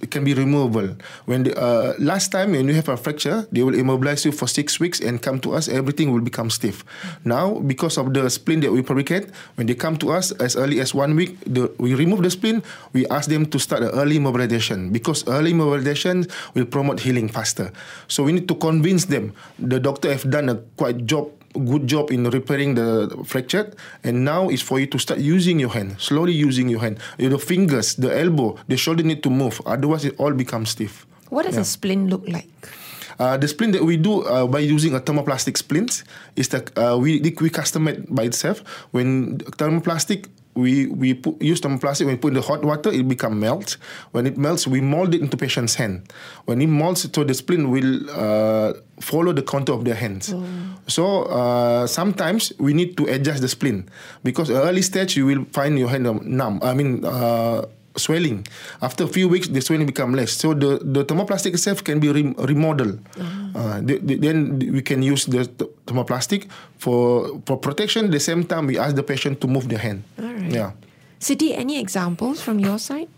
can 0.08 0.24
be 0.24 0.32
removable. 0.32 0.96
When 1.26 1.44
the, 1.44 1.52
uh, 1.60 1.94
last 1.98 2.32
time 2.32 2.52
when 2.52 2.68
you 2.68 2.74
have 2.74 2.88
a 2.88 2.96
fracture, 2.96 3.46
they 3.52 3.62
will 3.62 3.74
immobilize 3.74 4.24
you 4.24 4.32
for 4.32 4.48
six 4.48 4.80
weeks 4.80 5.00
and 5.00 5.20
come 5.20 5.40
to 5.40 5.52
us. 5.52 5.68
Everything 5.68 6.12
will 6.12 6.22
become 6.22 6.48
stiff. 6.48 6.84
Now, 7.24 7.60
because 7.60 7.98
of 7.98 8.14
the 8.14 8.30
splint 8.30 8.62
that 8.62 8.72
we 8.72 8.82
fabricate, 8.82 9.28
when 9.56 9.66
they 9.66 9.74
come 9.74 9.96
to 9.98 10.12
us 10.12 10.32
as 10.40 10.56
early 10.56 10.80
as 10.80 10.94
one 10.94 11.16
week, 11.16 11.36
the, 11.44 11.70
we 11.78 11.94
remove 11.94 12.22
the 12.22 12.30
splint. 12.30 12.64
We 12.92 13.06
ask 13.08 13.28
them 13.28 13.46
to 13.46 13.58
start 13.58 13.82
an 13.82 13.90
early 13.90 14.18
mobilization 14.18 14.90
because 14.90 15.26
early 15.28 15.52
mobilization 15.52 16.26
will 16.54 16.66
promote 16.66 17.00
healing 17.00 17.28
faster. 17.28 17.72
So 18.08 18.22
we 18.22 18.32
need 18.32 18.48
to 18.48 18.54
convince 18.54 19.06
them. 19.06 19.34
The 19.58 19.80
doctor 19.80 20.10
have 20.10 20.30
done 20.30 20.48
a 20.48 20.56
quite 20.76 21.04
job 21.04 21.30
good 21.54 21.86
job 21.86 22.10
in 22.10 22.24
repairing 22.30 22.74
the 22.74 23.10
fracture 23.24 23.72
and 24.04 24.24
now 24.24 24.48
it's 24.48 24.62
for 24.62 24.78
you 24.78 24.86
to 24.86 24.98
start 24.98 25.18
using 25.20 25.58
your 25.58 25.70
hand 25.70 25.96
slowly 25.98 26.32
using 26.32 26.68
your 26.68 26.80
hand 26.80 26.98
the 27.18 27.38
fingers 27.38 27.94
the 27.96 28.10
elbow 28.10 28.56
the 28.68 28.76
shoulder 28.76 29.02
need 29.02 29.22
to 29.22 29.30
move 29.30 29.60
otherwise 29.66 30.04
it 30.04 30.14
all 30.18 30.32
becomes 30.32 30.70
stiff 30.70 31.06
What 31.30 31.46
does 31.46 31.56
a 31.56 31.64
splint 31.64 32.10
look 32.10 32.26
like? 32.26 32.50
uh, 33.20 33.36
the 33.36 33.46
splint 33.46 33.72
that 33.74 33.84
we 33.84 33.96
do 33.96 34.22
uh, 34.26 34.46
by 34.46 34.58
using 34.58 34.94
a 34.94 35.00
thermoplastic 35.00 35.56
splint 35.56 36.02
is 36.34 36.48
that 36.48 36.72
uh, 36.76 36.96
we 36.98 37.20
we 37.20 37.50
custom 37.50 37.86
it 37.86 38.08
by 38.08 38.24
itself. 38.24 38.64
When 38.90 39.38
thermoplastic 39.60 40.26
we 40.60 40.86
we 40.86 41.14
put, 41.14 41.40
use 41.40 41.60
thermoplastic 41.60 42.06
when 42.06 42.14
we 42.14 42.20
put 42.20 42.28
in 42.28 42.34
the 42.34 42.42
hot 42.42 42.62
water 42.64 42.92
it 42.92 43.08
become 43.08 43.40
melt. 43.40 43.76
When 44.12 44.26
it 44.26 44.36
melts 44.36 44.66
we 44.66 44.80
mold 44.80 45.14
it 45.14 45.20
into 45.20 45.36
patient's 45.36 45.74
hand. 45.74 46.12
When 46.44 46.60
it 46.60 46.68
molds, 46.68 47.08
so 47.12 47.24
the 47.24 47.34
splint 47.34 47.68
will 47.68 48.10
uh, 48.10 48.74
follow 49.00 49.32
the 49.32 49.42
contour 49.42 49.74
of 49.74 49.84
their 49.84 49.96
hands. 49.96 50.34
So 50.86 51.24
uh, 51.24 51.86
sometimes 51.86 52.52
we 52.58 52.74
need 52.74 52.96
to 52.98 53.06
adjust 53.06 53.40
the 53.40 53.48
splint 53.48 53.88
because 54.22 54.50
early 54.50 54.82
stage 54.82 55.16
you 55.16 55.26
will 55.26 55.44
find 55.52 55.78
your 55.78 55.88
hand 55.88 56.06
um, 56.06 56.20
numb. 56.24 56.60
I 56.62 56.74
mean. 56.74 57.04
Uh, 57.04 57.66
swelling. 58.00 58.48
After 58.80 59.04
a 59.04 59.10
few 59.12 59.28
weeks, 59.28 59.46
the 59.48 59.60
swelling 59.60 59.86
become 59.86 60.16
less. 60.16 60.32
So 60.32 60.54
the, 60.54 60.80
the 60.80 61.04
thermoplastic 61.04 61.52
itself 61.52 61.84
can 61.84 62.00
be 62.00 62.08
re- 62.08 62.34
remodeled. 62.38 62.98
Uh, 63.54 63.80
the, 63.84 63.98
the, 64.00 64.16
then 64.16 64.58
we 64.58 64.80
can 64.80 65.02
use 65.02 65.26
the 65.26 65.44
th- 65.44 65.70
thermoplastic 65.86 66.48
for 66.78 67.28
for 67.46 67.60
protection. 67.60 68.08
At 68.08 68.12
the 68.16 68.24
same 68.24 68.42
time, 68.48 68.66
we 68.66 68.78
ask 68.80 68.96
the 68.96 69.04
patient 69.04 69.40
to 69.42 69.46
move 69.46 69.68
their 69.68 69.82
hand. 69.82 70.02
All 70.16 70.32
right. 70.32 70.50
Yeah. 70.50 70.72
Siti, 71.20 71.52
any 71.52 71.78
examples 71.78 72.40
from 72.40 72.58
your 72.58 72.78
side? 72.80 73.08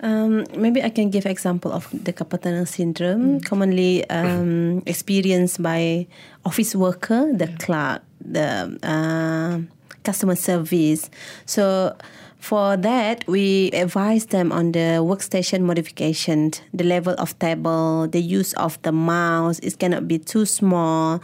Um, 0.00 0.46
maybe 0.54 0.82
I 0.82 0.90
can 0.90 1.10
give 1.10 1.26
example 1.26 1.72
of 1.72 1.88
the 1.90 2.12
carpal 2.12 2.38
tunnel 2.38 2.66
syndrome, 2.66 3.40
commonly 3.40 4.08
um, 4.10 4.82
experienced 4.86 5.58
by 5.62 6.06
office 6.44 6.76
worker, 6.76 7.26
the 7.34 7.48
clerk, 7.58 8.02
the 8.20 8.78
uh, 8.82 9.58
customer 10.04 10.36
service. 10.36 11.10
So 11.46 11.96
for 12.38 12.76
that, 12.76 13.26
we 13.26 13.70
advise 13.72 14.26
them 14.26 14.52
on 14.52 14.72
the 14.72 15.02
workstation 15.02 15.62
modification, 15.62 16.52
the 16.72 16.84
level 16.84 17.14
of 17.18 17.38
table, 17.38 18.06
the 18.06 18.20
use 18.20 18.52
of 18.54 18.80
the 18.82 18.92
mouse. 18.92 19.58
It 19.58 19.78
cannot 19.78 20.06
be 20.06 20.18
too 20.18 20.46
small. 20.46 21.20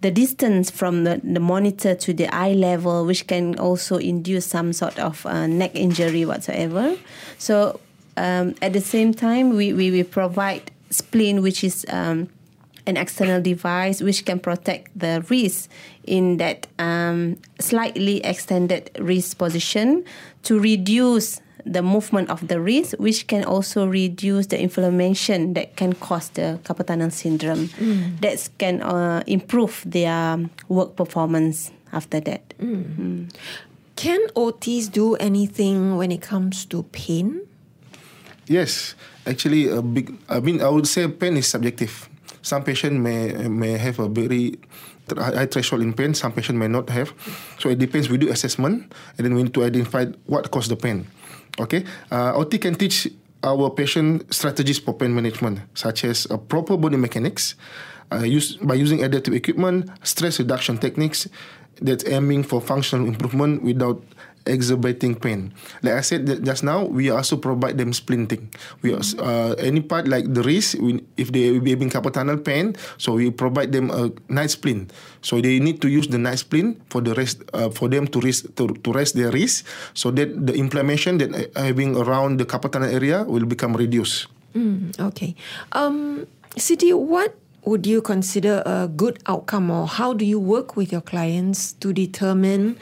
The 0.00 0.10
distance 0.10 0.70
from 0.70 1.04
the, 1.04 1.20
the 1.22 1.40
monitor 1.40 1.94
to 1.94 2.14
the 2.14 2.34
eye 2.34 2.54
level, 2.54 3.04
which 3.04 3.26
can 3.26 3.58
also 3.58 3.98
induce 3.98 4.46
some 4.46 4.72
sort 4.72 4.98
of 4.98 5.26
uh, 5.26 5.46
neck 5.46 5.72
injury 5.74 6.24
whatsoever. 6.24 6.96
So 7.36 7.78
um, 8.16 8.54
at 8.62 8.72
the 8.72 8.80
same 8.80 9.12
time, 9.12 9.50
we, 9.50 9.74
we, 9.74 9.90
we 9.90 10.02
provide 10.04 10.70
splint, 10.88 11.42
which 11.42 11.62
is 11.62 11.84
um, 11.90 12.30
an 12.86 12.96
external 12.96 13.40
device 13.40 14.02
which 14.02 14.24
can 14.24 14.38
protect 14.38 14.98
the 14.98 15.24
wrist 15.28 15.70
in 16.04 16.38
that 16.38 16.66
um, 16.78 17.36
slightly 17.58 18.22
extended 18.24 18.90
wrist 18.98 19.38
position 19.38 20.04
to 20.44 20.58
reduce 20.58 21.40
the 21.66 21.82
movement 21.82 22.30
of 22.30 22.46
the 22.48 22.60
wrist, 22.60 22.94
which 22.98 23.26
can 23.26 23.44
also 23.44 23.86
reduce 23.86 24.46
the 24.46 24.60
inflammation 24.60 25.52
that 25.54 25.76
can 25.76 25.92
cause 25.92 26.30
the 26.30 26.58
carpal 26.64 26.86
tunnel 26.86 27.10
syndrome. 27.10 27.68
That 28.20 28.48
can 28.58 28.82
uh, 28.82 29.22
improve 29.26 29.82
their 29.86 30.38
work 30.68 30.96
performance 30.96 31.70
after 31.92 32.20
that. 32.20 32.54
Can 33.96 34.20
OTs 34.34 34.90
do 34.90 35.14
anything 35.16 35.96
when 35.96 36.10
it 36.10 36.22
comes 36.22 36.64
to 36.66 36.84
pain? 36.84 37.42
Yes, 38.46 38.94
actually, 39.26 39.68
a 39.68 39.82
big. 39.82 40.16
I 40.28 40.40
mean, 40.40 40.62
I 40.62 40.68
would 40.68 40.86
say 40.88 41.06
pain 41.08 41.36
is 41.36 41.46
subjective. 41.46 42.08
Some 42.42 42.64
patient 42.64 42.98
may 42.98 43.30
may 43.48 43.76
have 43.76 43.98
a 44.00 44.08
very 44.08 44.56
th- 44.56 44.89
high 45.18 45.46
threshold 45.46 45.82
in 45.82 45.92
pain. 45.92 46.14
Some 46.14 46.32
patient 46.32 46.58
may 46.58 46.68
not 46.68 46.88
have. 46.90 47.12
So 47.58 47.68
it 47.68 47.78
depends. 47.78 48.08
We 48.08 48.18
do 48.18 48.30
assessment, 48.30 48.92
and 49.16 49.24
then 49.24 49.34
we 49.34 49.42
need 49.42 49.54
to 49.54 49.64
identify 49.64 50.06
what 50.26 50.50
caused 50.50 50.70
the 50.70 50.76
pain. 50.76 51.06
Okay, 51.58 51.84
uh, 52.10 52.32
OT 52.34 52.58
can 52.58 52.74
teach 52.74 53.08
our 53.42 53.70
patient 53.70 54.32
strategies 54.32 54.78
for 54.78 54.94
pain 54.94 55.14
management, 55.14 55.60
such 55.74 56.04
as 56.04 56.26
a 56.30 56.38
proper 56.38 56.76
body 56.76 56.96
mechanics, 56.96 57.54
uh, 58.12 58.22
use 58.22 58.56
by 58.56 58.74
using 58.74 59.02
adaptive 59.02 59.34
equipment, 59.34 59.90
stress 60.02 60.38
reduction 60.38 60.78
techniques, 60.78 61.28
that's 61.80 62.04
aiming 62.06 62.44
for 62.44 62.60
functional 62.60 63.06
improvement 63.06 63.62
without 63.62 64.02
exacerbating 64.46 65.14
pain. 65.14 65.52
Like 65.82 65.94
I 65.94 66.00
said 66.00 66.26
just 66.44 66.64
now, 66.64 66.84
we 66.84 67.10
also 67.10 67.36
provide 67.36 67.76
them 67.76 67.92
splinting. 67.92 68.48
We 68.82 68.94
also, 68.94 69.20
uh, 69.20 69.54
any 69.58 69.80
part 69.80 70.08
like 70.08 70.32
the 70.32 70.42
wrist, 70.42 70.80
we, 70.80 71.04
if 71.16 71.32
they 71.32 71.58
be 71.58 71.70
having 71.70 71.90
carpal 71.90 72.12
tunnel 72.12 72.38
pain, 72.38 72.76
so 72.96 73.14
we 73.14 73.30
provide 73.30 73.72
them 73.72 73.90
a 73.90 74.10
nice 74.28 74.52
splint. 74.52 74.92
So 75.20 75.40
they 75.40 75.60
need 75.60 75.80
to 75.82 75.88
use 75.88 76.08
the 76.08 76.18
nice 76.18 76.40
splint 76.40 76.80
for 76.88 77.00
the 77.00 77.14
rest, 77.14 77.42
uh, 77.52 77.70
for 77.70 77.88
them 77.88 78.06
to 78.08 78.20
rest 78.20 78.56
to, 78.56 78.68
to 78.68 78.92
rest 78.92 79.14
their 79.14 79.30
wrist, 79.30 79.66
so 79.94 80.10
that 80.12 80.46
the 80.46 80.54
inflammation 80.54 81.18
that 81.18 81.52
having 81.56 81.96
around 81.96 82.38
the 82.38 82.46
carpal 82.46 82.72
tunnel 82.72 82.88
area 82.88 83.24
will 83.24 83.44
become 83.46 83.76
reduced. 83.76 84.26
Mm, 84.54 84.98
okay. 84.98 85.36
Um, 85.72 86.26
what 86.56 87.36
would 87.64 87.86
you 87.86 88.00
consider 88.00 88.62
a 88.64 88.88
good 88.88 89.20
outcome, 89.26 89.70
or 89.70 89.86
how 89.86 90.14
do 90.14 90.24
you 90.24 90.40
work 90.40 90.76
with 90.76 90.90
your 90.90 91.02
clients 91.02 91.74
to 91.74 91.92
determine? 91.92 92.78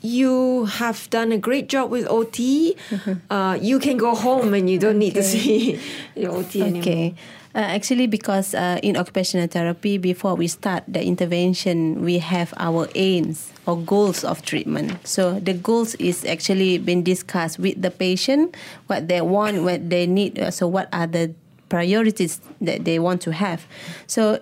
You 0.00 0.66
have 0.66 1.10
done 1.10 1.32
a 1.32 1.38
great 1.38 1.68
job 1.68 1.90
with 1.90 2.06
OT. 2.08 2.76
uh, 3.30 3.58
you 3.60 3.78
can 3.78 3.96
go 3.96 4.14
home 4.14 4.54
and 4.54 4.70
you 4.70 4.78
don't 4.78 4.98
need 4.98 5.14
to 5.14 5.22
see 5.22 5.80
your 6.16 6.32
OT 6.32 6.62
anymore. 6.62 6.80
Okay. 6.82 7.14
Uh, 7.54 7.60
actually, 7.74 8.06
because 8.06 8.54
uh, 8.54 8.78
in 8.82 8.96
occupational 8.96 9.48
therapy, 9.48 9.98
before 9.98 10.36
we 10.36 10.46
start 10.46 10.84
the 10.86 11.02
intervention, 11.02 12.04
we 12.04 12.18
have 12.18 12.54
our 12.58 12.86
aims 12.94 13.52
or 13.66 13.76
goals 13.76 14.22
of 14.22 14.42
treatment. 14.42 14.94
So 15.06 15.40
the 15.40 15.54
goals 15.54 15.94
is 15.96 16.24
actually 16.24 16.78
been 16.78 17.02
discussed 17.02 17.58
with 17.58 17.80
the 17.82 17.90
patient, 17.90 18.56
what 18.86 19.08
they 19.08 19.20
want, 19.22 19.64
what 19.64 19.90
they 19.90 20.06
need. 20.06 20.38
uh, 20.38 20.52
So 20.52 20.68
what 20.68 20.88
are 20.92 21.06
the 21.08 21.34
priorities 21.68 22.40
that 22.60 22.84
they 22.84 22.98
want 22.98 23.20
to 23.22 23.32
have. 23.32 23.66
So 24.06 24.40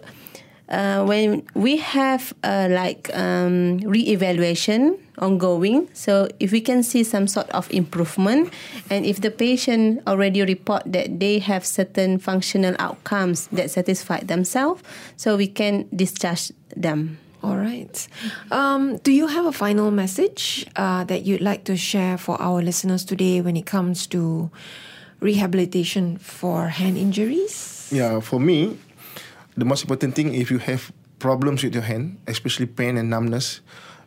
uh, 0.69 1.05
when 1.05 1.43
we 1.55 1.77
have 1.79 2.35
uh, 2.43 2.69
like 2.71 3.11
um, 3.17 3.79
re-evaluation 3.79 4.99
ongoing 5.19 5.89
so 5.93 6.29
if 6.41 6.53
we 6.53 6.61
can 6.61 6.83
see 6.83 7.03
some 7.05 7.27
sort 7.27 7.49
of 7.51 7.71
improvement 7.71 8.53
and 8.91 9.05
if 9.07 9.21
the 9.21 9.31
patient 9.31 10.03
already 10.07 10.43
report 10.43 10.83
that 10.87 11.21
they 11.21 11.39
have 11.39 11.65
certain 11.65 12.19
functional 12.19 12.75
outcomes 12.79 13.47
that 13.49 13.71
satisfy 13.71 14.21
themselves 14.21 14.83
so 15.17 15.37
we 15.37 15.47
can 15.47 15.89
discharge 15.95 16.53
them 16.77 17.19
All 17.47 17.57
right. 17.57 17.95
Um, 18.51 18.99
do 19.07 19.13
you 19.13 19.29
have 19.29 19.47
a 19.47 19.53
final 19.53 19.95
message 19.95 20.67
uh, 20.75 21.05
that 21.05 21.23
you'd 21.23 21.41
like 21.41 21.63
to 21.71 21.77
share 21.77 22.19
for 22.19 22.35
our 22.43 22.59
listeners 22.59 23.05
today 23.05 23.41
when 23.41 23.57
it 23.57 23.67
comes 23.67 24.09
to 24.09 24.51
rehabilitation 25.21 26.19
for 26.19 26.69
hand 26.69 26.99
injuries? 26.99 27.87
Yeah, 27.93 28.19
for 28.19 28.41
me, 28.41 28.75
the 29.57 29.65
most 29.65 29.83
important 29.83 30.15
thing 30.19 30.35
if 30.35 30.51
you 30.51 30.59
have 30.59 30.91
problems 31.19 31.63
with 31.63 31.75
your 31.75 31.85
hand, 31.85 32.19
especially 32.27 32.67
pain 32.67 32.97
and 32.97 33.11
numbness, 33.11 33.61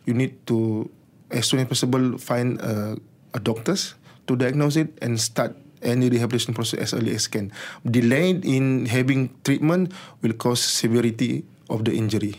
you 0.04 0.14
need 0.14 0.46
to, 0.46 0.90
as 1.30 1.46
soon 1.46 1.60
as 1.60 1.68
possible, 1.68 2.18
find 2.18 2.60
a, 2.60 2.96
a 3.34 3.40
doctors 3.40 3.94
to 4.26 4.36
diagnose 4.36 4.76
it 4.76 4.96
and 5.02 5.20
start 5.20 5.56
any 5.82 6.10
rehabilitation 6.10 6.54
process 6.54 6.80
as 6.80 6.94
early 6.94 7.14
as 7.14 7.26
can. 7.26 7.52
Delayed 7.88 8.44
in 8.44 8.86
having 8.86 9.30
treatment 9.44 9.92
will 10.22 10.34
cause 10.34 10.60
severity 10.60 11.44
of 11.68 11.84
the 11.84 11.96
injury 11.96 12.36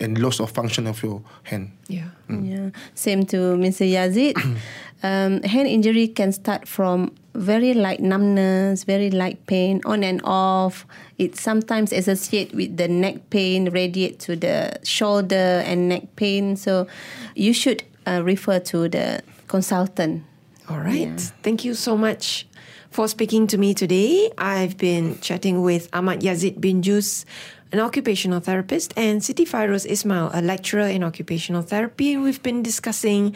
and 0.00 0.18
loss 0.18 0.40
of 0.40 0.50
function 0.50 0.86
of 0.86 1.02
your 1.02 1.22
hand. 1.42 1.72
Yeah. 1.88 2.10
Yeah, 2.28 2.70
same 2.94 3.24
to 3.26 3.56
Mr. 3.56 3.88
Yazid. 3.88 4.36
um, 5.02 5.42
hand 5.42 5.66
injury 5.66 6.08
can 6.08 6.32
start 6.32 6.68
from 6.68 7.14
very 7.34 7.72
light 7.74 8.00
numbness, 8.00 8.84
very 8.84 9.10
light 9.10 9.44
pain, 9.46 9.80
on 9.84 10.04
and 10.04 10.20
off. 10.24 10.86
It 11.18 11.36
sometimes 11.36 11.92
associate 11.92 12.54
with 12.54 12.76
the 12.76 12.86
neck 12.86 13.30
pain, 13.30 13.70
radiate 13.70 14.18
to 14.20 14.36
the 14.36 14.78
shoulder 14.84 15.62
and 15.64 15.88
neck 15.88 16.14
pain. 16.16 16.56
So, 16.56 16.86
you 17.34 17.52
should 17.52 17.82
uh, 18.08 18.22
refer 18.22 18.58
to 18.58 18.88
the 18.88 19.22
consultant. 19.46 20.24
All 20.68 20.80
right. 20.80 21.20
Thank 21.42 21.64
you 21.64 21.74
so 21.74 21.96
much 21.96 22.46
for 22.90 23.08
speaking 23.08 23.46
to 23.48 23.58
me 23.58 23.74
today. 23.74 24.30
I've 24.38 24.76
been 24.76 25.18
chatting 25.20 25.62
with 25.62 25.88
Ahmad 25.92 26.20
Yazid 26.20 26.60
bin 26.60 26.82
Jus, 26.82 27.24
an 27.72 27.80
occupational 27.80 28.40
therapist, 28.40 28.92
and 28.96 29.20
Siti 29.20 29.46
Fairuz 29.46 29.86
Ismail, 29.86 30.30
a 30.32 30.42
lecturer 30.42 30.88
in 30.88 31.02
occupational 31.04 31.62
therapy. 31.62 32.14
And 32.14 32.22
we've 32.22 32.42
been 32.42 32.62
discussing 32.62 33.34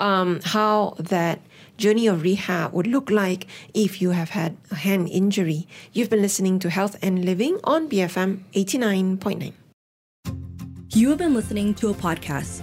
um, 0.00 0.40
how 0.44 0.94
that 0.98 1.40
journey 1.78 2.06
of 2.06 2.22
rehab 2.22 2.72
would 2.72 2.86
look 2.86 3.10
like 3.10 3.46
if 3.74 4.00
you 4.00 4.10
have 4.10 4.30
had 4.30 4.56
a 4.70 4.76
hand 4.76 5.08
injury. 5.08 5.66
You've 5.92 6.10
been 6.10 6.22
listening 6.22 6.58
to 6.60 6.70
Health 6.70 6.96
and 7.02 7.24
Living 7.24 7.58
on 7.64 7.88
BFM 7.88 8.42
89.9. 8.54 9.52
You 10.94 11.08
have 11.10 11.18
been 11.18 11.34
listening 11.34 11.74
to 11.74 11.88
a 11.88 11.94
podcast 11.94 12.62